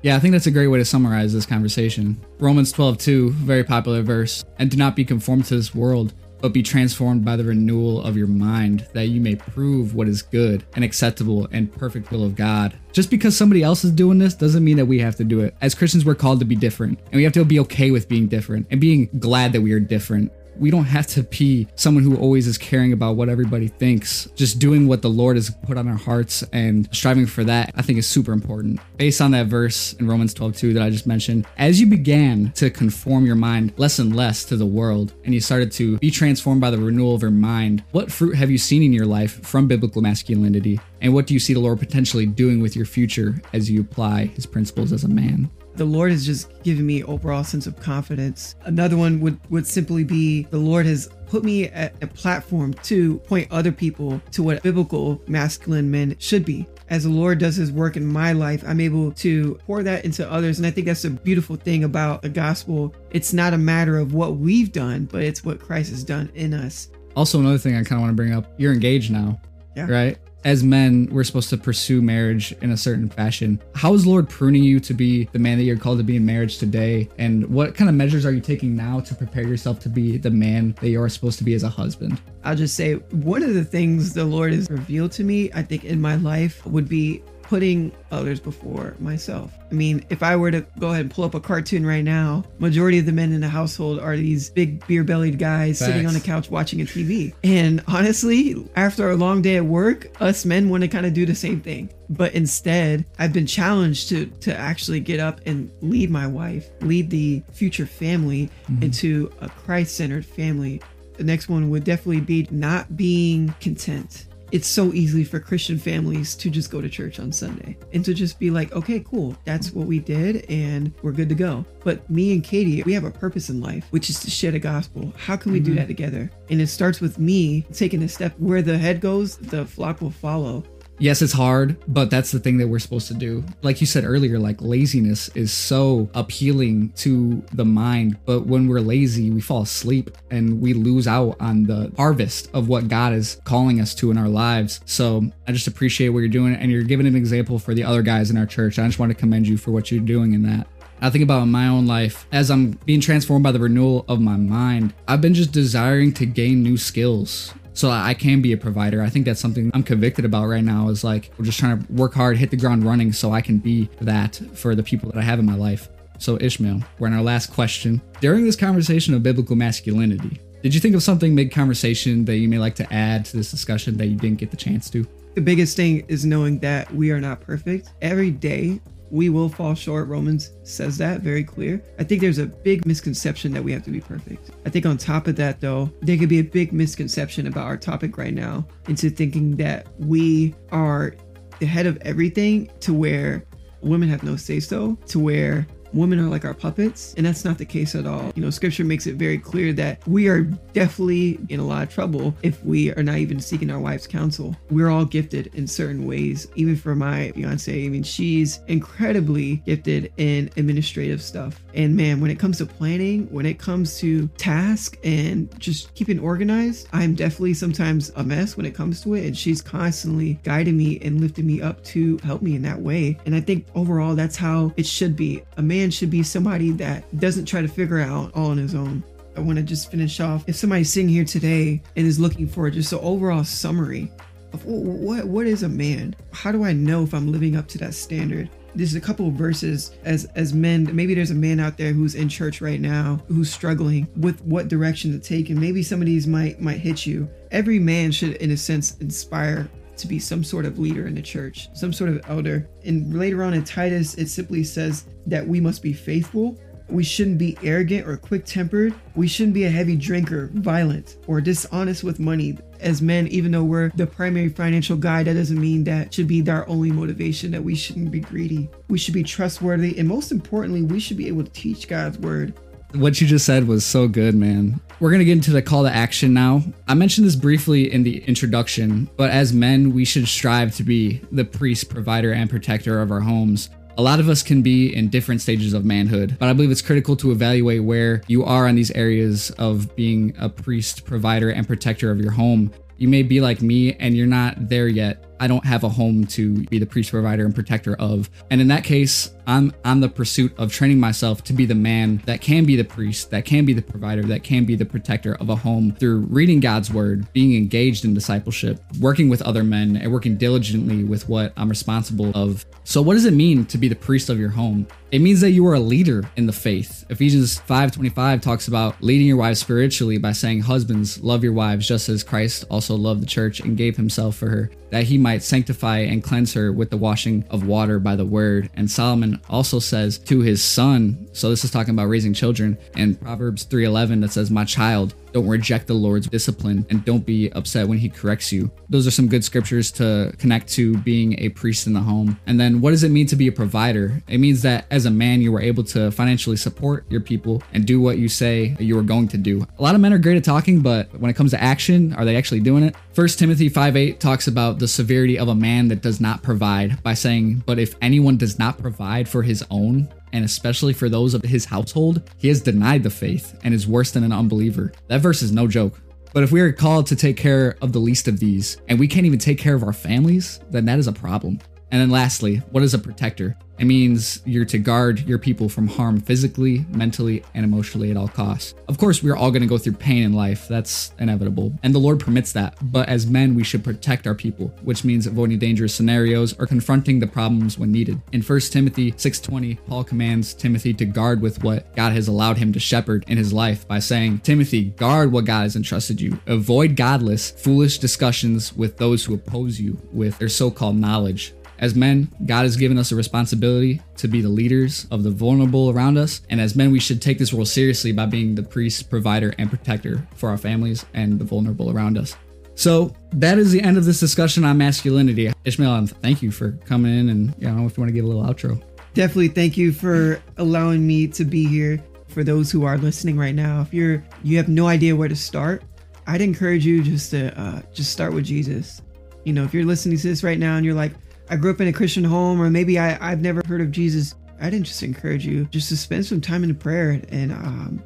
Yeah, 0.06 0.16
I 0.16 0.20
think 0.20 0.34
that's 0.34 0.46
a 0.46 0.52
great 0.52 0.68
way 0.68 0.78
to 0.78 0.86
summarize 0.86 1.34
this 1.34 1.48
conversation. 1.48 2.24
Romans 2.38 2.72
12, 2.72 3.00
2, 3.00 3.32
very 3.32 3.64
popular 3.64 4.04
verse. 4.04 4.46
And 4.60 4.70
do 4.70 4.78
not 4.78 4.96
be 4.96 5.04
conformed 5.04 5.46
to 5.46 5.56
this 5.56 5.74
world, 5.74 6.14
but 6.42 6.54
be 6.54 6.62
transformed 6.62 7.26
by 7.26 7.36
the 7.36 7.44
renewal 7.44 8.04
of 8.04 8.16
your 8.16 8.28
mind, 8.28 8.88
that 8.94 9.08
you 9.08 9.20
may 9.20 9.34
prove 9.34 9.96
what 9.96 10.08
is 10.08 10.22
good 10.22 10.64
and 10.76 10.84
acceptable 10.84 11.48
and 11.52 11.74
perfect 11.74 12.12
will 12.12 12.24
of 12.24 12.36
God. 12.36 12.78
Just 12.92 13.10
because 13.10 13.36
somebody 13.36 13.64
else 13.64 13.84
is 13.84 13.92
doing 13.92 14.20
this 14.20 14.36
doesn't 14.36 14.64
mean 14.64 14.78
that 14.78 14.86
we 14.86 15.00
have 15.00 15.16
to 15.16 15.24
do 15.24 15.40
it. 15.40 15.56
As 15.60 15.74
Christians, 15.74 16.06
we're 16.06 16.14
called 16.14 16.38
to 16.38 16.46
be 16.46 16.56
different, 16.56 17.00
and 17.06 17.16
we 17.16 17.24
have 17.24 17.34
to 17.34 17.44
be 17.44 17.60
okay 17.62 17.90
with 17.90 18.08
being 18.08 18.28
different 18.28 18.68
and 18.70 18.80
being 18.80 19.10
glad 19.18 19.54
that 19.54 19.62
we 19.62 19.72
are 19.72 19.80
different 19.80 20.32
we 20.60 20.72
don't 20.72 20.86
have 20.86 21.08
to 21.08 21.24
be 21.24 21.68
someone 21.76 22.04
who 22.04 22.16
always 22.18 22.48
is 22.48 22.58
caring 22.58 22.94
about 22.94 23.16
what 23.16 23.30
everybody 23.30 23.68
thinks. 23.68 24.28
Just 24.36 24.60
doing 24.60 24.88
what 24.88 25.02
the 25.02 25.10
Lord 25.10 25.36
has 25.36 25.50
put 25.50 25.78
on 25.78 25.88
our 25.88 25.98
hearts 25.98 26.44
and 26.54 26.88
striving 26.92 27.26
for 27.26 27.44
that, 27.44 27.72
I 27.76 27.82
think 27.82 28.00
is 28.00 28.08
super 28.08 28.32
important. 28.32 28.80
Based 28.98 29.22
on 29.22 29.32
that 29.32 29.48
verse 29.48 29.94
in 29.94 30.08
Romans 30.08 30.34
12 30.34 30.56
2 30.56 30.74
that 30.74 30.84
I 30.84 30.90
just 30.90 31.08
mentioned, 31.08 31.46
as 31.58 31.80
you 31.80 31.88
began 31.88 32.52
to 32.54 32.70
conform 32.70 33.26
your 33.26 33.36
mind 33.36 33.74
less 33.78 34.00
and 34.00 34.16
less 34.16 34.46
to 34.46 34.58
the 34.58 34.66
world, 34.66 35.14
and 35.24 35.34
you 35.34 35.42
started 35.42 35.72
to 35.74 35.98
be 35.98 36.12
transformed 36.12 36.62
by 36.62 36.70
the 36.70 36.78
renewal 36.78 37.16
of 37.16 37.22
your 37.22 37.32
mind, 37.32 37.84
what 37.92 38.12
fruit 38.12 38.36
have 38.36 38.52
you 38.52 38.58
seen 38.58 38.84
in 38.84 38.94
your 38.94 39.06
life 39.06 39.46
from 39.46 39.68
biblical 39.68 40.02
masculinity? 40.02 40.80
And 41.02 41.14
what 41.14 41.28
do 41.28 41.34
you 41.34 41.40
see 41.40 41.54
the 41.54 41.60
Lord 41.60 41.80
potentially 41.80 42.26
doing 42.26 42.62
with 42.62 42.76
your 42.76 42.86
future 42.86 43.42
as 43.54 43.70
you 43.70 43.82
apply 43.82 44.26
his 44.28 44.46
principles 44.46 44.92
as 44.92 45.04
a 45.04 45.10
man? 45.10 45.50
The 45.78 45.86
Lord 45.86 46.12
has 46.12 46.26
just 46.26 46.64
given 46.64 46.86
me 46.86 47.04
overall 47.04 47.44
sense 47.44 47.68
of 47.68 47.80
confidence. 47.80 48.56
Another 48.64 48.98
one 48.98 49.20
would 49.22 49.40
would 49.50 49.68
simply 49.68 50.04
be 50.04 50.44
the 50.44 50.58
Lord 50.58 50.86
has 50.86 51.10
put 51.28 51.44
me 51.44 51.68
at 51.68 51.94
a 52.02 52.08
platform 52.08 52.74
to 52.74 53.18
point 53.20 53.48
other 53.52 53.72
people 53.72 54.22
to 54.32 54.44
what 54.44 54.64
biblical 54.64 55.22
masculine 55.28 55.90
men 55.90 56.16
should 56.20 56.46
be. 56.46 56.68
As 56.90 57.04
the 57.04 57.10
Lord 57.10 57.40
does 57.40 57.56
his 57.56 57.72
work 57.72 57.98
in 57.98 58.06
my 58.06 58.32
life, 58.32 58.64
I'm 58.66 58.80
able 58.80 59.12
to 59.14 59.60
pour 59.66 59.82
that 59.82 60.06
into 60.06 60.30
others. 60.32 60.60
And 60.60 60.68
I 60.68 60.72
think 60.72 60.86
that's 60.86 61.04
a 61.04 61.10
beautiful 61.10 61.56
thing 61.56 61.84
about 61.84 62.22
the 62.22 62.30
gospel. 62.30 62.94
It's 63.10 63.34
not 63.34 63.54
a 63.54 63.58
matter 63.58 63.98
of 63.98 64.14
what 64.14 64.38
we've 64.38 64.72
done, 64.72 65.06
but 65.06 65.24
it's 65.24 65.44
what 65.44 65.60
Christ 65.60 65.90
has 65.90 66.04
done 66.04 66.32
in 66.36 66.54
us. 66.54 66.90
Also, 67.16 67.40
another 67.40 67.58
thing 67.58 67.76
I 67.76 67.84
kind 67.84 67.94
of 67.94 68.02
want 68.02 68.12
to 68.12 68.16
bring 68.16 68.34
up 68.34 68.46
you're 68.58 68.74
engaged 68.74 69.12
now. 69.12 69.40
Yeah. 69.76 69.90
Right? 69.90 70.18
As 70.46 70.64
men, 70.64 71.10
we're 71.12 71.24
supposed 71.24 71.50
to 71.50 71.58
pursue 71.58 72.04
marriage 72.04 72.54
in 72.62 72.70
a 72.70 72.78
certain 72.78 73.10
fashion. 73.10 73.60
How 73.74 73.96
is 73.96 74.06
Lord 74.06 74.30
pruning 74.30 74.64
you 74.64 74.80
to 74.80 74.94
be 74.94 75.26
the 75.34 75.40
man 75.40 75.58
that 75.58 75.64
you're 75.64 75.76
called 75.76 75.98
to 75.98 76.04
be 76.04 76.16
in 76.16 76.26
marriage 76.26 76.60
today? 76.60 77.10
And 77.18 77.48
what 77.48 77.74
kind 77.74 77.90
of 77.90 77.96
measures 77.96 78.28
are 78.28 78.32
you 78.32 78.40
taking 78.40 78.76
now 78.76 79.00
to 79.02 79.16
prepare 79.16 79.44
yourself 79.44 79.80
to 79.82 79.90
be 79.90 80.18
the 80.18 80.30
man 80.30 80.76
that 80.82 80.90
you're 80.90 81.10
supposed 81.10 81.40
to 81.40 81.44
be 81.44 81.56
as 81.56 81.64
a 81.64 81.70
husband? 81.70 82.22
I'll 82.44 82.56
just 82.56 82.76
say 82.76 82.94
one 82.94 83.42
of 83.42 83.56
the 83.56 83.66
things 83.66 84.14
the 84.14 84.24
Lord 84.24 84.54
has 84.54 84.70
revealed 84.70 85.12
to 85.14 85.24
me, 85.24 85.50
I 85.52 85.64
think, 85.64 85.84
in 85.84 86.00
my 86.00 86.16
life 86.16 86.64
would 86.68 86.88
be 86.88 87.24
putting 87.48 87.92
others 88.12 88.40
before 88.40 88.96
myself. 89.00 89.54
I 89.70 89.74
mean, 89.74 90.06
if 90.10 90.24
I 90.24 90.36
were 90.36 90.52
to 90.52 90.66
go 90.80 90.90
ahead 90.90 91.02
and 91.02 91.12
pull 91.12 91.26
up 91.26 91.36
a 91.36 91.40
cartoon 91.40 91.86
right 91.86 92.04
now, 92.04 92.44
majority 92.60 93.00
of 93.00 93.06
the 93.06 93.12
men 93.12 93.32
in 93.32 93.42
the 93.42 93.50
household 93.50 94.00
are 94.00 94.16
these 94.16 94.50
big 94.50 94.86
beer-bellied 94.88 95.38
guys 95.38 95.80
Facts. 95.80 95.92
sitting 95.92 96.08
on 96.08 96.14
the 96.14 96.20
couch 96.20 96.50
watching 96.50 96.82
a 96.82 96.86
TV. 96.86 97.34
And 97.44 97.84
honestly, 97.88 98.56
after 98.76 99.10
a 99.12 99.16
long 99.16 99.42
day 99.42 99.58
at 99.58 99.66
work, 99.66 100.10
us 100.22 100.46
men 100.46 100.70
want 100.70 100.82
to 100.84 100.88
kind 100.88 101.06
of 101.06 101.14
do 101.14 101.26
the 101.26 101.36
same 101.36 101.62
thing. 101.62 101.90
But 102.10 102.34
instead, 102.34 103.06
I've 103.18 103.34
been 103.34 103.48
challenged 103.48 104.10
to 104.10 104.26
to 104.26 104.56
actually 104.56 105.00
get 105.00 105.20
up 105.20 105.42
and 105.46 105.72
lead 105.82 106.10
my 106.10 106.28
wife, 106.28 106.70
lead 106.82 107.10
the 107.10 107.44
future 107.52 107.86
family 107.86 108.50
mm-hmm. 108.70 108.84
into 108.84 109.32
a 109.42 109.50
Christ-centered 109.50 110.26
family. 110.26 110.82
The 111.18 111.24
next 111.24 111.50
one 111.50 111.70
would 111.70 111.84
definitely 111.84 112.22
be 112.22 112.48
not 112.52 112.96
being 112.96 113.56
content 113.60 114.28
it's 114.56 114.70
so 114.70 114.94
easy 114.94 115.26
for 115.26 115.38
Christian 115.38 115.78
families 115.78 116.34
to 116.34 116.50
just 116.50 116.72
go 116.72 116.80
to 116.80 116.88
church 116.88 117.20
on 117.20 117.30
Sunday 117.30 117.78
and 117.92 118.06
to 118.06 118.14
just 118.14 118.40
be 118.40 118.50
like, 118.50 118.72
okay, 118.72 119.02
cool, 119.02 119.36
that's 119.44 119.74
what 119.74 119.86
we 119.86 120.00
did 120.00 120.50
and 120.50 120.94
we're 121.02 121.12
good 121.12 121.28
to 121.28 121.36
go. 121.36 121.66
But 121.84 122.10
me 122.10 122.32
and 122.32 122.42
Katie, 122.42 122.82
we 122.84 122.94
have 122.94 123.04
a 123.04 123.12
purpose 123.12 123.50
in 123.50 123.60
life, 123.60 123.86
which 123.90 124.10
is 124.10 124.22
to 124.22 124.32
share 124.32 124.52
the 124.52 124.60
gospel. 124.60 125.12
How 125.18 125.36
can 125.36 125.52
we 125.52 125.60
mm-hmm. 125.60 125.74
do 125.74 125.76
that 125.76 125.88
together? 125.88 126.32
And 126.50 126.62
it 126.62 126.68
starts 126.68 127.02
with 127.02 127.20
me 127.20 127.64
taking 127.74 128.02
a 128.04 128.08
step 128.08 128.34
where 128.40 128.62
the 128.62 128.78
head 128.78 129.02
goes, 129.02 129.36
the 129.36 129.66
flock 129.66 130.00
will 130.00 130.10
follow 130.10 130.64
yes, 131.00 131.22
it's 131.22 131.34
hard, 131.34 131.78
but 131.88 132.10
that's 132.10 132.32
the 132.32 132.40
thing 132.40 132.58
that 132.58 132.68
we're 132.68 132.80
supposed 132.80 133.08
to 133.08 133.14
do. 133.14 133.44
Like 133.62 133.82
you 133.82 133.88
said 133.88 134.06
earlier, 134.06 134.40
like 134.40 134.62
laziness 134.62 135.30
is 135.30 135.52
so 135.52 136.10
appealing 136.14 136.90
to 136.98 137.44
the 137.54 137.66
mind, 137.66 138.18
but 138.26 138.46
when 138.46 138.68
we're 138.68 138.80
lazy, 138.80 139.32
we 139.32 139.42
fall 139.42 139.62
asleep 139.62 140.12
and 140.32 140.62
we 140.62 140.74
lose 140.74 141.08
out 141.08 141.36
on 141.40 141.64
the 141.64 141.92
harvest 141.98 142.50
of 142.54 142.68
what 142.68 142.88
God 142.88 143.14
is 143.14 143.40
calling 143.44 143.80
us 143.80 143.94
to 143.96 144.12
in 144.12 144.18
our 144.18 144.30
lives. 144.30 144.80
So 144.86 145.30
I 145.48 145.52
just 145.52 145.68
appreciate 145.68 146.10
what 146.10 146.20
you're 146.20 146.30
doing 146.30 146.56
and 146.56 146.72
you're 146.72 146.84
giving 146.84 147.08
an 147.08 147.16
example 147.16 147.60
for 147.60 147.74
the 147.74 147.84
other 147.84 148.02
guys 148.02 148.30
in 148.30 148.38
our 148.38 148.46
church. 148.46 148.80
I 148.80 148.86
just 148.86 149.00
want 149.00 149.12
to 149.12 149.16
commend 149.16 149.48
you 149.48 149.58
for 149.58 149.72
what 149.72 149.92
you're 149.92 150.04
doing 150.04 150.34
in 150.34 150.44
that. 150.44 150.68
I 151.02 151.10
think 151.10 151.24
about 151.24 151.46
my 151.46 151.68
own 151.68 151.86
life 151.86 152.26
as 152.32 152.50
I'm 152.50 152.72
being 152.86 153.02
transformed 153.02 153.44
by 153.44 153.52
the 153.52 153.60
renewal 153.60 154.06
of 154.08 154.22
my 154.22 154.38
mind. 154.38 154.94
I've 155.08 155.22
been 155.22 155.34
just 155.34 155.52
desiring 155.52 156.14
to 156.14 156.26
gain 156.26 156.64
new 156.64 156.78
skills 156.78 157.54
so 157.74 157.92
I 157.92 158.14
can 158.14 158.42
be 158.42 158.54
a 158.54 158.58
provider. 158.58 159.02
I 159.02 159.10
think 159.10 159.26
that's 159.26 159.40
something 159.40 159.70
I'm 159.74 159.84
convicted 159.84 160.24
about 160.24 160.46
right 160.46 160.64
now 160.64 160.88
is 160.90 161.04
like 161.04 161.32
we're 161.38 161.46
just 161.46 161.60
trying 161.60 161.84
to 161.84 161.94
work 161.94 162.14
hard, 162.14 162.38
hit 162.38 162.50
the 162.50 162.58
ground 162.58 162.86
running 162.86 163.12
so 163.12 163.32
I 163.32 163.42
can 163.42 163.58
be 163.58 163.90
that 164.00 164.42
for 164.54 164.76
the 164.76 164.84
people 164.84 165.12
that 165.12 165.20
I 165.20 165.22
have 165.22 165.40
in 165.40 165.46
my 165.46 165.56
life. 165.56 165.90
So 166.18 166.38
Ishmiel, 166.38 166.86
we're 166.98 167.08
in 167.08 167.14
our 167.14 167.22
last 167.22 167.52
question. 167.52 168.02
During 168.22 168.46
this 168.46 168.56
conversation 168.56 169.14
of 169.14 169.22
biblical 169.24 169.58
masculinity, 169.58 170.40
did 170.64 170.74
you 170.74 170.80
think 170.80 170.96
of 170.96 171.04
something 171.04 171.36
mid 171.36 171.52
conversation 171.52 172.24
that 172.26 172.38
you 172.38 172.48
may 172.48 172.58
like 172.58 172.76
to 172.76 172.94
add 172.94 173.26
to 173.26 173.38
this 173.38 173.52
discussion 173.52 173.98
that 173.98 174.08
you 174.08 174.16
didn't 174.16 174.40
get 174.40 174.52
the 174.52 174.58
chance 174.58 174.90
to? 174.92 175.06
The 175.36 175.42
biggest 175.42 175.76
thing 175.76 176.06
is 176.08 176.26
knowing 176.26 176.60
that 176.60 176.90
we 176.96 177.12
are 177.12 177.20
not 177.20 177.42
perfect. 177.42 177.92
Every 178.02 178.32
day 178.32 178.80
we 179.10 179.30
will 179.30 179.50
fall 179.50 179.76
short. 179.76 180.08
Romans 180.08 180.52
says 180.64 180.98
that 180.98 181.22
very 181.22 181.44
clear. 181.44 181.82
I 182.00 182.04
think 182.04 182.22
there's 182.22 182.38
a 182.38 182.46
big 182.46 182.86
misconception 182.86 183.52
that 183.54 183.64
we 183.64 183.72
have 183.72 183.84
to 183.84 183.92
be 183.92 184.02
perfect. 184.02 184.52
I 184.66 184.70
think 184.70 184.86
on 184.86 184.98
top 184.98 185.28
of 185.28 185.36
that, 185.38 185.62
though, 185.62 185.92
there 186.02 186.18
could 186.18 186.30
be 186.30 186.40
a 186.40 186.44
big 186.44 186.74
misconception 186.74 187.48
about 187.48 187.66
our 187.66 187.78
topic 187.78 188.18
right 188.18 188.34
now 188.34 188.66
into 188.88 189.10
thinking 189.10 189.56
that 189.58 189.88
we 190.00 190.56
are 190.72 191.16
the 191.60 191.66
head 191.66 191.86
of 191.86 191.98
everything 192.02 192.70
to 192.82 192.94
where 192.94 193.46
women 193.82 194.10
have 194.10 194.24
no 194.24 194.36
say 194.36 194.60
so, 194.60 194.98
to 195.08 195.20
where 195.20 195.68
women 195.96 196.20
are 196.20 196.30
like 196.30 196.46
our 196.46 196.54
puppets 196.54 197.14
and 197.18 197.26
that's 197.26 197.46
not 197.46 197.58
the 197.58 197.66
case 197.66 197.96
at 197.96 198.06
all. 198.06 198.32
You 198.36 198.44
know 198.44 198.50
scripture 198.50 198.84
makes 198.84 199.08
it 199.08 199.16
very 199.16 199.38
clear 199.38 199.74
that 199.74 200.06
we 200.08 200.28
are 200.28 200.42
definitely 200.74 201.40
in 201.50 201.60
a 201.60 201.66
lot 201.66 201.84
of 201.84 201.90
trouble 201.90 202.36
if 202.44 202.64
we 202.64 202.94
are 202.94 203.04
not 203.04 203.18
even 203.18 203.40
seeking 203.40 203.72
our 203.72 203.80
wife's 203.80 204.08
counsel. 204.08 204.56
We're 204.70 204.90
all 204.90 205.06
gifted 205.06 205.52
in 205.56 205.68
certain 205.68 206.06
ways. 206.06 206.48
Even 206.56 206.76
for 206.76 206.96
my 206.96 207.32
fiance 207.32 207.86
i 207.86 207.90
mean 207.90 208.04
she's 208.04 208.60
incredibly 208.68 209.58
gifted 209.58 210.12
in 210.18 210.50
administrative 210.58 211.22
stuff. 211.22 211.64
And 211.74 211.96
man 211.96 212.20
when 212.20 212.30
it 212.30 212.40
comes 212.40 212.58
to 212.58 212.66
planning 212.66 213.28
when 213.32 213.46
it 213.46 213.58
comes 213.58 213.98
to 214.00 214.28
task 214.38 214.98
and 215.04 215.50
just 215.60 215.94
keeping 215.96 216.20
organized 216.20 216.88
i'm 216.94 217.16
definitely 217.16 217.54
sometimes 217.54 218.12
a 218.16 218.24
mess 218.24 218.58
when 218.58 218.66
it 218.66 218.76
comes 218.76 219.02
to 219.02 219.14
it. 219.14 219.26
And 219.26 219.38
she's 219.38 219.62
constantly 219.62 220.40
guiding 220.44 220.78
me 220.78 221.00
and 221.00 221.22
lifting 221.22 221.48
me 221.48 221.62
up 221.62 221.84
to 221.86 222.18
help 222.20 222.42
me 222.42 222.56
in 222.56 222.62
that 222.64 222.82
way. 222.82 223.18
And 223.26 223.34
i 223.34 223.40
think 223.40 223.66
overall 223.76 224.16
that's 224.16 224.36
how 224.36 224.74
it 224.76 224.86
should 224.86 225.16
be. 225.16 225.42
A 225.58 225.62
man 225.62 225.85
man 225.86 225.92
should 225.92 226.10
be 226.10 226.24
somebody 226.24 226.72
that 226.72 227.04
doesn't 227.20 227.46
try 227.46 227.62
to 227.62 227.68
figure 227.68 228.00
out 228.00 228.32
all 228.34 228.48
on 228.48 228.58
his 228.58 228.74
own. 228.74 229.04
I 229.38 229.40
want 229.40 229.60
to 229.60 229.64
just 229.64 229.92
finish 229.92 230.20
off. 230.20 230.44
If 230.48 230.56
somebody's 230.56 230.92
sitting 230.92 231.10
here 231.10 231.24
today 231.24 231.80
and 231.96 232.08
is 232.08 232.20
looking 232.20 232.48
for 232.48 232.68
just 232.72 232.92
an 232.92 232.98
overall 233.04 233.44
summary 233.44 234.12
of 234.52 234.66
what 234.66 235.26
what 235.26 235.46
is 235.46 235.62
a 235.62 235.70
man, 235.70 236.16
how 236.34 236.52
do 236.52 236.64
I 236.64 236.74
know 236.74 237.04
if 237.04 237.14
I'm 237.14 237.32
living 237.32 237.56
up 237.56 237.68
to 237.68 237.78
that 237.80 237.94
standard? 237.94 238.50
There's 238.74 238.96
a 238.96 239.00
couple 239.00 239.28
of 239.28 239.36
verses 239.36 239.92
as 240.06 240.26
as 240.34 240.56
men. 240.56 240.90
Maybe 240.92 241.14
there's 241.14 241.30
a 241.30 241.36
man 241.36 241.60
out 241.60 241.78
there 241.78 241.94
who's 241.94 242.16
in 242.16 242.30
church 242.30 242.62
right 242.62 242.82
now 242.82 243.22
who's 243.28 243.54
struggling 243.54 244.08
with 244.18 244.42
what 244.42 244.70
direction 244.70 245.12
to 245.12 245.20
take, 245.20 245.52
and 245.52 245.62
maybe 245.62 245.84
some 245.84 246.02
of 246.02 246.08
these 246.08 246.26
might 246.26 246.60
might 246.60 246.80
hit 246.80 247.06
you. 247.06 247.30
Every 247.52 247.78
man 247.78 248.12
should, 248.12 248.38
in 248.38 248.50
a 248.50 248.58
sense, 248.58 248.98
inspire 249.02 249.70
to 249.98 250.08
be 250.08 250.20
some 250.20 250.44
sort 250.44 250.66
of 250.66 250.80
leader 250.80 251.08
in 251.08 251.16
the 251.16 251.22
church, 251.22 251.70
some 251.74 251.94
sort 251.94 252.10
of 252.10 252.22
elder. 252.28 252.70
And 252.84 253.18
later 253.18 253.44
on 253.44 253.54
in 253.54 253.64
Titus, 253.64 254.16
it 254.16 254.28
simply 254.28 254.64
says 254.64 255.06
that 255.28 255.48
we 255.48 255.60
must 255.60 255.82
be 255.82 255.94
faithful. 255.94 256.60
We 256.88 257.04
shouldn't 257.04 257.40
be 257.40 257.58
arrogant 257.64 258.08
or 258.08 258.16
quick 258.16 258.46
tempered. 258.46 258.94
We 259.16 259.28
shouldn't 259.28 259.56
be 259.56 259.64
a 259.64 259.70
heavy 259.70 259.96
drinker, 259.96 260.52
violent, 260.54 261.18
or 261.26 261.42
dishonest 261.42 262.04
with 262.04 262.20
money. 262.20 262.60
As 262.80 263.02
men, 263.02 263.28
even 263.28 263.52
though 263.52 263.64
we're 263.64 263.90
the 263.96 264.06
primary 264.06 264.50
financial 264.50 264.96
guy, 264.96 265.24
that 265.24 265.34
doesn't 265.34 265.60
mean 265.60 265.84
that 265.86 266.14
should 266.14 266.28
be 266.28 266.48
our 266.48 266.68
only 266.70 266.92
motivation, 266.92 267.50
that 267.52 267.64
we 267.64 267.76
shouldn't 267.76 268.12
be 268.12 268.20
greedy. 268.20 268.70
We 268.88 269.00
should 269.00 269.16
be 269.16 269.24
trustworthy. 269.24 269.98
And 269.98 270.08
most 270.08 270.32
importantly, 270.32 270.84
we 270.84 271.00
should 271.00 271.18
be 271.18 271.28
able 271.28 271.44
to 271.44 271.52
teach 271.52 271.88
God's 271.88 272.20
word 272.20 272.54
what 272.98 273.20
you 273.20 273.28
just 273.28 273.46
said 273.46 273.68
was 273.68 273.86
so 273.86 274.08
good, 274.08 274.36
man. 274.36 274.80
We're 275.02 275.10
going 275.10 275.20
to 275.20 275.26
get 275.26 275.34
into 275.34 275.52
the 275.52 275.62
call 275.62 275.84
to 275.84 275.94
action 275.94 276.34
now. 276.34 276.64
I 276.88 276.94
mentioned 276.94 277.28
this 277.28 277.36
briefly 277.36 277.92
in 277.92 278.04
the 278.04 278.24
introduction, 278.24 279.10
but 279.18 279.30
as 279.30 279.52
men, 279.52 279.94
we 279.94 280.06
should 280.06 280.26
strive 280.26 280.74
to 280.78 280.84
be 280.84 281.22
the 281.34 281.44
priest, 281.44 281.90
provider, 281.90 282.32
and 282.32 282.50
protector 282.50 283.02
of 283.02 283.12
our 283.12 283.20
homes. 283.20 283.70
A 283.98 284.02
lot 284.02 284.22
of 284.22 284.30
us 284.30 284.42
can 284.42 284.62
be 284.62 284.96
in 284.96 285.10
different 285.10 285.42
stages 285.42 285.74
of 285.74 285.84
manhood, 285.84 286.38
but 286.40 286.48
I 286.48 286.54
believe 286.54 286.72
it's 286.72 286.82
critical 286.82 287.18
to 287.18 287.32
evaluate 287.32 287.84
where 287.84 288.22
you 288.28 288.46
are 288.46 288.68
on 288.68 288.76
these 288.76 288.92
areas 288.92 289.52
of 289.52 289.94
being 289.98 290.34
a 290.40 290.48
priest, 290.48 291.06
provider, 291.06 291.50
and 291.50 291.68
protector 291.68 292.10
of 292.10 292.22
your 292.22 292.32
home. 292.32 292.72
You 292.98 293.10
may 293.10 293.24
be 293.24 293.42
like 293.42 293.62
me 293.62 293.96
and 293.96 294.16
you're 294.16 294.28
not 294.28 294.70
there 294.70 294.88
yet. 294.88 295.26
I 295.40 295.48
don't 295.48 295.66
have 295.66 295.84
a 295.84 295.90
home 295.90 296.26
to 296.28 296.64
be 296.66 296.80
the 296.80 296.86
priest, 296.86 297.12
provider, 297.12 297.46
and 297.46 297.54
protector 297.54 297.96
of. 297.96 298.30
And 298.50 298.62
in 298.62 298.68
that 298.70 298.84
case, 298.84 299.32
I'm 299.48 299.74
on 299.84 300.00
the 300.00 300.10
pursuit 300.10 300.54
of 300.58 300.72
training 300.72 301.00
myself 301.00 301.44
to 301.46 301.54
be 301.54 301.66
the 301.66 301.76
man 301.76 302.22
that 302.26 302.42
can 302.42 302.66
be 302.66 302.76
the 302.76 302.84
priest, 302.84 303.30
that 303.30 303.46
can 303.46 303.66
be 303.66 303.74
the 303.74 303.82
provider, 303.82 304.24
that 304.24 304.44
can 304.44 304.66
be 304.66 304.76
the 304.76 304.86
protector 304.86 305.36
of 305.36 305.50
a 305.50 305.56
home 305.56 305.92
through 305.92 306.22
reading 306.30 306.60
God's 306.60 306.92
word, 306.92 307.32
being 307.34 307.56
engaged 307.56 308.06
in 308.06 308.14
discipleship, 308.14 308.82
working 309.00 309.30
with 309.30 309.42
other 309.44 309.64
men, 309.64 309.98
and 309.98 310.12
working 310.12 310.38
diligently 310.38 311.04
with 311.04 311.30
what 311.30 311.54
I'm 311.58 311.70
responsible 311.70 312.32
of. 312.34 312.66
So, 312.84 313.02
what 313.02 313.14
does 313.14 313.26
it 313.26 313.34
mean 313.34 313.66
to 313.68 313.78
be 313.78 313.88
the 313.88 313.96
priest 313.96 314.30
of 314.30 314.40
your 314.40 314.50
home? 314.50 314.88
It 315.12 315.20
means 315.20 315.42
that 315.42 315.52
you 315.52 315.66
are 315.68 315.76
a 315.76 315.80
leader 315.80 316.30
in 316.36 316.46
the 316.46 316.54
faith. 316.54 317.06
Ephesians 317.10 317.60
5:25 317.60 318.42
talks 318.42 318.68
about 318.68 319.02
leading 319.02 319.28
your 319.28 319.38
wives 319.38 319.60
spiritually 319.60 320.18
by 320.18 320.32
saying, 320.32 320.62
"Husbands, 320.62 321.22
love 321.22 321.44
your 321.44 321.54
wives 321.54 321.88
just 321.88 322.10
as 322.10 322.24
Christ 322.24 322.66
also 322.70 322.96
loved 322.96 323.22
the 323.22 323.28
church 323.28 323.60
and 323.60 323.78
gave 323.78 323.96
himself 323.96 324.36
for 324.36 324.50
her, 324.50 324.72
that 324.96 325.04
he 325.04 325.18
might 325.18 325.44
sanctify 325.44 325.98
and 325.98 326.24
cleanse 326.24 326.54
her 326.54 326.72
with 326.72 326.90
the 326.90 326.96
washing 326.96 327.44
of 327.50 327.68
water 327.68 328.00
by 328.00 328.16
the 328.16 328.24
word." 328.24 328.70
And 328.78 328.90
Solomon 328.90 329.42
also 329.50 329.80
says 329.80 330.18
to 330.20 330.40
his 330.40 330.62
son, 330.62 331.28
so 331.34 331.50
this 331.50 331.66
is 331.66 331.72
talking 331.72 331.94
about 331.94 332.08
raising 332.08 332.34
children, 332.34 332.78
and 332.96 333.20
Proverbs 333.20 333.66
3:11 333.66 334.22
that 334.22 334.32
says, 334.32 334.50
"My 334.50 334.64
child, 334.64 335.14
don't 335.36 335.48
reject 335.48 335.86
the 335.86 335.94
Lord's 335.94 336.28
discipline 336.28 336.86
and 336.90 337.06
don't 337.06 337.26
be 337.26 337.52
upset 337.52 337.88
when 337.88 338.00
he 338.00 338.10
corrects 338.10 338.52
you." 338.52 338.72
Those 338.90 339.06
are 339.06 339.12
some 339.12 339.28
good 339.28 339.44
scriptures 339.44 339.92
to 339.92 340.34
connect 340.40 340.70
to 340.74 340.98
being 341.00 341.36
a 341.40 341.50
priest 341.50 341.86
in 341.86 341.94
the 341.94 342.00
home. 342.00 342.38
And 342.48 342.60
then 342.60 342.82
what 342.82 342.92
does 342.92 343.04
it 343.04 343.12
mean 343.12 343.28
to 343.28 343.36
be 343.36 343.48
a 343.48 343.52
provider? 343.52 344.24
It 344.28 344.40
means 344.40 344.62
that 344.62 344.86
as 344.90 345.06
a 345.06 345.12
man 345.12 345.42
you 345.42 345.52
were 345.52 345.62
able 345.62 345.84
to 345.84 346.10
financially 346.12 346.56
support 346.56 347.06
your 347.10 347.22
people 347.22 347.62
and 347.74 347.86
do 347.86 348.00
what 348.00 348.18
you 348.18 348.30
say 348.30 348.76
you 348.80 348.98
are 348.98 349.04
going 349.04 349.28
to 349.28 349.38
do. 349.38 349.68
A 349.78 349.84
lot 349.84 349.94
of 349.94 350.02
men 350.02 350.14
are 350.14 350.18
great 350.18 350.38
at 350.38 350.44
talking, 350.44 350.80
but 350.80 351.10
when 351.20 351.30
it 351.30 351.36
comes 351.36 351.52
to 351.52 351.62
action, 351.62 352.14
are 352.14 352.24
they 352.24 352.38
actually 352.38 352.62
doing 352.62 352.84
it? 352.84 352.96
1 353.14 353.38
Timothy 353.38 353.70
5:8 353.70 354.20
talks 354.20 354.48
about 354.48 354.80
the 354.80 354.88
severity 354.88 355.38
of 355.38 355.50
a 355.50 355.56
man 355.56 355.90
that 355.90 356.02
does 356.02 356.22
not 356.22 356.44
provide 356.44 357.02
by 357.04 357.14
saying, 357.14 357.64
"But 357.66 357.80
if 357.80 357.96
anyone 358.02 358.38
does 358.38 358.58
not 358.58 358.78
provide 358.78 359.28
for 359.28 359.44
his 359.44 359.64
own, 359.70 360.08
and 360.34 360.44
especially 360.46 360.94
for 360.94 361.10
those 361.10 361.34
of 361.34 361.44
his 361.44 361.66
household, 361.66 362.30
he 362.38 362.48
has 362.48 362.62
denied 362.62 363.04
the 363.04 363.10
faith 363.10 363.58
and 363.64 363.74
is 363.74 363.88
worse 363.88 364.12
than 364.12 364.24
an 364.24 364.34
unbeliever. 364.34 364.92
That 365.08 365.22
verse 365.22 365.42
is 365.42 365.52
no 365.52 365.68
joke. 365.68 366.00
But 366.34 366.44
if 366.44 366.52
we 366.52 366.60
are 366.60 366.74
called 366.74 367.08
to 367.08 367.16
take 367.16 367.38
care 367.38 367.78
of 367.82 367.94
the 367.94 368.00
least 368.00 368.28
of 368.28 368.40
these, 368.40 368.82
and 368.90 369.00
we 369.00 369.08
can't 369.08 369.26
even 369.26 369.40
take 369.40 369.58
care 369.58 369.74
of 369.74 369.84
our 369.84 369.94
families, 369.94 370.60
then 370.70 370.84
that 370.86 371.00
is 371.00 371.08
a 371.08 371.14
problem. 371.14 371.60
And 371.96 372.02
then 372.02 372.10
lastly, 372.10 372.58
what 372.72 372.84
is 372.84 372.94
a 372.94 373.00
protector? 373.00 373.56
It 373.80 373.86
means 373.86 374.42
you're 374.44 374.66
to 374.66 374.78
guard 374.78 375.22
your 375.22 375.40
people 375.40 375.70
from 375.70 375.88
harm 375.88 376.20
physically, 376.20 376.86
mentally, 376.90 377.42
and 377.54 377.64
emotionally 377.64 378.12
at 378.12 378.18
all 378.18 378.28
costs. 378.28 378.76
Of 378.90 378.98
course, 378.98 379.24
we're 379.24 379.38
all 379.38 379.50
going 379.50 379.62
to 379.62 379.68
go 379.68 379.78
through 379.78 379.94
pain 379.94 380.24
in 380.24 380.34
life. 380.34 380.68
That's 380.68 381.14
inevitable. 381.20 381.72
And 381.84 381.96
the 381.96 382.00
Lord 382.00 382.20
permits 382.20 382.52
that. 382.52 382.76
But 382.82 383.08
as 383.08 383.28
men, 383.28 383.56
we 383.56 383.64
should 383.64 383.82
protect 383.82 384.28
our 384.28 384.36
people, 384.36 384.74
which 384.84 385.06
means 385.06 385.26
avoiding 385.26 385.58
dangerous 385.58 385.96
scenarios 385.96 386.54
or 386.60 386.68
confronting 386.68 387.20
the 387.20 387.28
problems 387.28 387.80
when 387.80 387.94
needed. 387.94 388.22
In 388.34 388.42
1 388.42 388.72
Timothy 388.74 389.14
6:20, 389.14 389.78
Paul 389.88 390.04
commands 390.04 390.54
Timothy 390.54 390.94
to 390.96 391.06
guard 391.06 391.40
with 391.40 391.64
what 391.64 391.96
God 391.96 392.12
has 392.12 392.28
allowed 392.28 392.58
him 392.58 392.74
to 392.74 392.80
shepherd 392.80 393.24
in 393.30 393.38
his 393.38 393.54
life 393.54 393.88
by 393.88 394.00
saying, 394.00 394.40
"Timothy, 394.40 394.94
guard 394.98 395.32
what 395.32 395.46
God 395.46 395.62
has 395.62 395.78
entrusted 395.78 396.20
you. 396.20 396.40
Avoid 396.46 396.98
godless, 396.98 397.52
foolish 397.52 398.00
discussions 398.00 398.76
with 398.76 398.98
those 398.98 399.24
who 399.24 399.34
oppose 399.34 399.80
you 399.80 399.98
with 400.12 400.38
their 400.40 400.50
so-called 400.50 400.98
knowledge." 400.98 401.54
As 401.86 401.94
men, 401.94 402.28
God 402.48 402.64
has 402.64 402.78
given 402.78 402.98
us 402.98 403.12
a 403.12 403.16
responsibility 403.16 404.02
to 404.18 404.28
be 404.28 404.42
the 404.42 404.50
leaders 404.50 405.06
of 405.12 405.22
the 405.22 405.30
vulnerable 405.30 405.92
around 405.92 406.18
us. 406.18 406.42
And 406.50 406.60
as 406.60 406.76
men, 406.76 406.90
we 406.90 407.00
should 407.00 407.22
take 407.22 407.38
this 407.38 407.54
role 407.54 407.64
seriously 407.64 408.12
by 408.12 408.26
being 408.26 408.56
the 408.56 408.64
priest, 408.64 409.08
provider, 409.08 409.54
and 409.60 409.70
protector 409.70 410.28
for 410.34 410.50
our 410.50 410.58
families 410.58 411.06
and 411.14 411.38
the 411.38 411.46
vulnerable 411.46 411.92
around 411.92 412.18
us. 412.18 412.36
So 412.74 413.16
that 413.34 413.60
is 413.60 413.72
the 413.72 413.82
end 413.84 413.98
of 414.00 414.06
this 414.06 414.20
discussion 414.20 414.66
on 414.66 414.80
masculinity. 414.80 415.52
Ishmiel, 415.64 416.10
thank 416.24 416.42
you 416.42 416.50
for 416.50 416.72
coming 416.88 417.20
in 417.20 417.30
and 417.30 417.54
you 417.60 417.70
know 417.70 417.86
if 417.86 417.98
you 417.98 418.02
want 418.02 418.10
to 418.10 418.16
give 418.16 418.26
a 418.26 418.28
little 418.28 418.42
outro. 418.42 418.82
Definitely 419.14 419.50
thank 419.50 419.78
you 419.78 419.94
for 419.94 420.42
allowing 420.58 421.06
me 421.06 421.28
to 421.28 421.46
be 421.46 421.68
here. 421.68 422.04
For 422.30 422.44
those 422.44 422.72
who 422.72 422.84
are 422.84 422.98
listening 422.98 423.38
right 423.38 423.54
now, 423.54 423.82
if 423.82 423.94
you're 423.94 424.26
you 424.42 424.58
have 424.58 424.70
no 424.70 424.88
idea 424.88 425.16
where 425.16 425.30
to 425.30 425.36
start, 425.36 425.84
I'd 426.26 426.42
encourage 426.42 426.84
you 426.84 427.04
just 427.04 427.30
to 427.30 427.56
uh, 427.62 427.84
just 427.94 428.12
start 428.12 428.34
with 428.34 428.46
Jesus. 428.46 429.04
You 429.44 429.54
know, 429.54 429.64
if 429.64 429.72
you're 429.72 429.86
listening 429.86 430.18
to 430.18 430.28
this 430.28 430.44
right 430.44 430.58
now 430.58 430.78
and 430.78 430.84
you're 430.84 430.96
like, 430.96 431.12
I 431.50 431.56
grew 431.58 431.72
up 431.72 431.82
in 431.82 431.88
a 431.88 431.94
Christian 431.94 432.24
home, 432.24 432.62
or 432.62 432.70
maybe 432.70 432.98
I, 432.98 433.18
I've 433.32 433.42
never 433.42 433.62
heard 433.68 433.82
of 433.82 433.92
Jesus, 433.92 434.36
I'd 434.60 434.72
just 434.84 435.04
encourage 435.04 435.46
you 435.46 435.66
just 435.66 435.90
to 435.90 435.98
spend 435.98 436.26
some 436.26 436.42
time 436.42 436.64
in 436.64 436.74
prayer 436.76 437.22
and 437.30 437.52
um, 437.52 438.04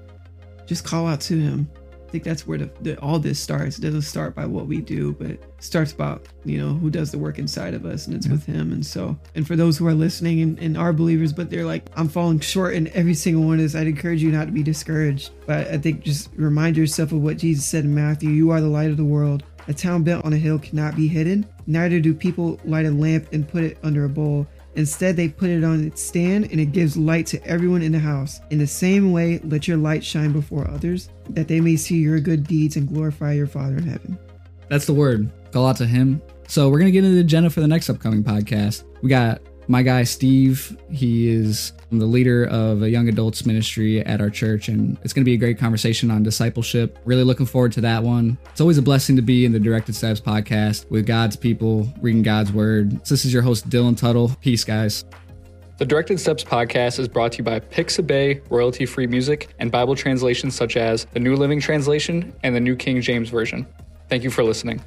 just 0.66 0.84
call 0.84 1.08
out 1.08 1.22
to 1.22 1.40
Him. 1.40 1.70
I 2.08 2.12
think 2.12 2.24
that's 2.24 2.48
where 2.48 2.58
the, 2.58 2.72
the, 2.82 3.00
all 3.02 3.20
this 3.20 3.40
starts. 3.40 3.78
It 3.78 3.82
doesn't 3.82 4.02
start 4.02 4.34
by 4.34 4.48
what 4.48 4.66
we 4.66 4.82
do, 4.82 5.14
but 5.14 5.28
it 5.30 5.44
starts 5.60 5.92
about 5.92 6.28
you 6.44 6.58
know 6.58 6.74
who 6.74 6.90
does 6.90 7.12
the 7.12 7.20
work 7.20 7.38
inside 7.38 7.76
of 7.76 7.86
us, 7.86 8.08
and 8.08 8.16
it's 8.16 8.26
yeah. 8.26 8.32
with 8.32 8.46
Him. 8.48 8.72
And 8.72 8.84
so, 8.84 9.16
and 9.36 9.46
for 9.46 9.56
those 9.56 9.78
who 9.78 9.86
are 9.86 9.94
listening 9.94 10.42
and, 10.42 10.58
and 10.58 10.76
are 10.76 10.92
believers, 10.92 11.32
but 11.34 11.52
they're 11.52 11.66
like, 11.68 11.86
I'm 11.96 12.10
falling 12.10 12.40
short 12.40 12.74
in 12.74 12.88
every 12.90 13.14
single 13.14 13.44
one 13.44 13.58
of 13.58 13.60
this. 13.60 13.76
I'd 13.76 13.86
encourage 13.86 14.24
you 14.24 14.32
not 14.32 14.46
to 14.46 14.52
be 14.52 14.64
discouraged, 14.64 15.30
but 15.46 15.68
I 15.68 15.78
think 15.78 16.02
just 16.02 16.32
remind 16.36 16.78
yourself 16.78 17.12
of 17.12 17.22
what 17.22 17.38
Jesus 17.38 17.68
said 17.68 17.84
in 17.86 17.94
Matthew: 17.94 18.32
"You 18.32 18.50
are 18.50 18.60
the 18.60 18.68
light 18.68 18.90
of 18.90 18.98
the 18.98 19.06
world." 19.06 19.44
A 19.68 19.74
town 19.74 20.02
built 20.02 20.26
on 20.26 20.34
a 20.34 20.38
hill 20.38 20.58
cannot 20.58 20.96
be 20.96 21.08
hidden. 21.08 21.46
Neither 21.70 22.00
do 22.00 22.16
people 22.16 22.60
light 22.66 22.88
a 22.88 22.92
lamp 22.92 23.32
and 23.32 23.48
put 23.48 23.64
it 23.64 23.78
under 23.84 24.06
a 24.06 24.10
bowl. 24.10 24.48
Instead, 24.74 25.16
they 25.16 25.30
put 25.30 25.52
it 25.52 25.64
on 25.64 25.86
its 25.86 26.02
stand 26.02 26.46
and 26.46 26.60
it 26.60 26.72
gives 26.72 26.98
light 26.98 27.28
to 27.28 27.46
everyone 27.46 27.84
in 27.84 27.92
the 27.92 28.00
house. 28.00 28.40
In 28.50 28.58
the 28.58 28.66
same 28.66 29.12
way, 29.12 29.40
let 29.44 29.68
your 29.68 29.78
light 29.78 30.04
shine 30.04 30.32
before 30.32 30.68
others, 30.68 31.10
that 31.30 31.48
they 31.48 31.62
may 31.62 31.76
see 31.76 31.98
your 31.98 32.20
good 32.20 32.48
deeds 32.48 32.76
and 32.76 32.88
glorify 32.88 33.34
your 33.34 33.46
Father 33.46 33.78
in 33.78 33.84
heaven. 33.84 34.18
That's 34.68 34.88
the 34.88 34.96
word. 34.96 35.30
Call 35.52 35.68
out 35.68 35.78
to 35.78 35.86
him. 35.86 36.24
So, 36.48 36.70
we're 36.70 36.80
going 36.80 36.88
to 36.88 36.92
get 36.92 37.04
into 37.04 37.14
the 37.14 37.22
agenda 37.22 37.52
for 37.52 37.62
the 37.62 37.68
next 37.68 37.88
upcoming 37.88 38.24
podcast. 38.24 38.84
We 39.04 39.10
got 39.10 39.40
my 39.70 39.84
guy 39.84 40.04
Steve. 40.04 40.78
He 40.92 41.30
is 41.30 41.72
the 41.92 42.06
leader 42.06 42.46
of 42.46 42.82
a 42.82 42.90
young 42.90 43.08
adults 43.08 43.46
ministry 43.46 44.04
at 44.04 44.20
our 44.20 44.30
church, 44.30 44.68
and 44.68 44.98
it's 45.04 45.14
going 45.14 45.22
to 45.22 45.26
be 45.26 45.36
a 45.36 45.38
great 45.38 45.58
conversation 45.58 46.12
on 46.12 46.24
discipleship. 46.24 46.98
Really 47.06 47.24
looking 47.24 47.46
forward 47.46 47.72
to 47.74 47.82
that 47.82 48.04
one. 48.04 48.38
It's 48.50 48.60
always 48.60 48.78
a 48.78 48.82
blessing 48.82 49.16
to 49.16 49.22
be 49.22 49.46
in 49.46 49.54
the 49.54 49.60
Directed 49.60 49.96
Steps 49.96 50.20
podcast 50.20 50.90
with 50.90 51.06
God's 51.06 51.36
people, 51.36 51.88
reading 52.02 52.24
God's 52.24 52.52
word. 52.52 52.94
So 53.08 53.14
this 53.14 53.26
is 53.26 53.32
your 53.32 53.44
host, 53.44 53.70
Dylan 53.70 53.96
Tuttle. 53.96 54.36
Peace, 54.42 54.64
guys. 54.64 55.06
The 55.78 55.86
Directed 55.86 56.20
Steps 56.20 56.44
podcast 56.44 57.00
is 57.00 57.08
brought 57.08 57.32
to 57.34 57.38
you 57.38 57.44
by 57.44 57.60
Pixabay 57.62 58.42
royalty 58.50 58.86
free 58.86 59.08
music 59.08 59.54
and 59.60 59.72
Bible 59.72 59.96
translations 59.96 60.56
such 60.56 60.76
as 60.76 61.06
the 61.14 61.20
New 61.20 61.36
Living 61.36 61.62
Translation 61.62 62.34
and 62.44 62.54
the 62.54 62.60
New 62.60 62.76
King 62.76 63.02
James 63.02 63.30
Version. 63.30 63.66
Thank 64.10 64.24
you 64.24 64.32
for 64.32 64.44
listening. 64.44 64.82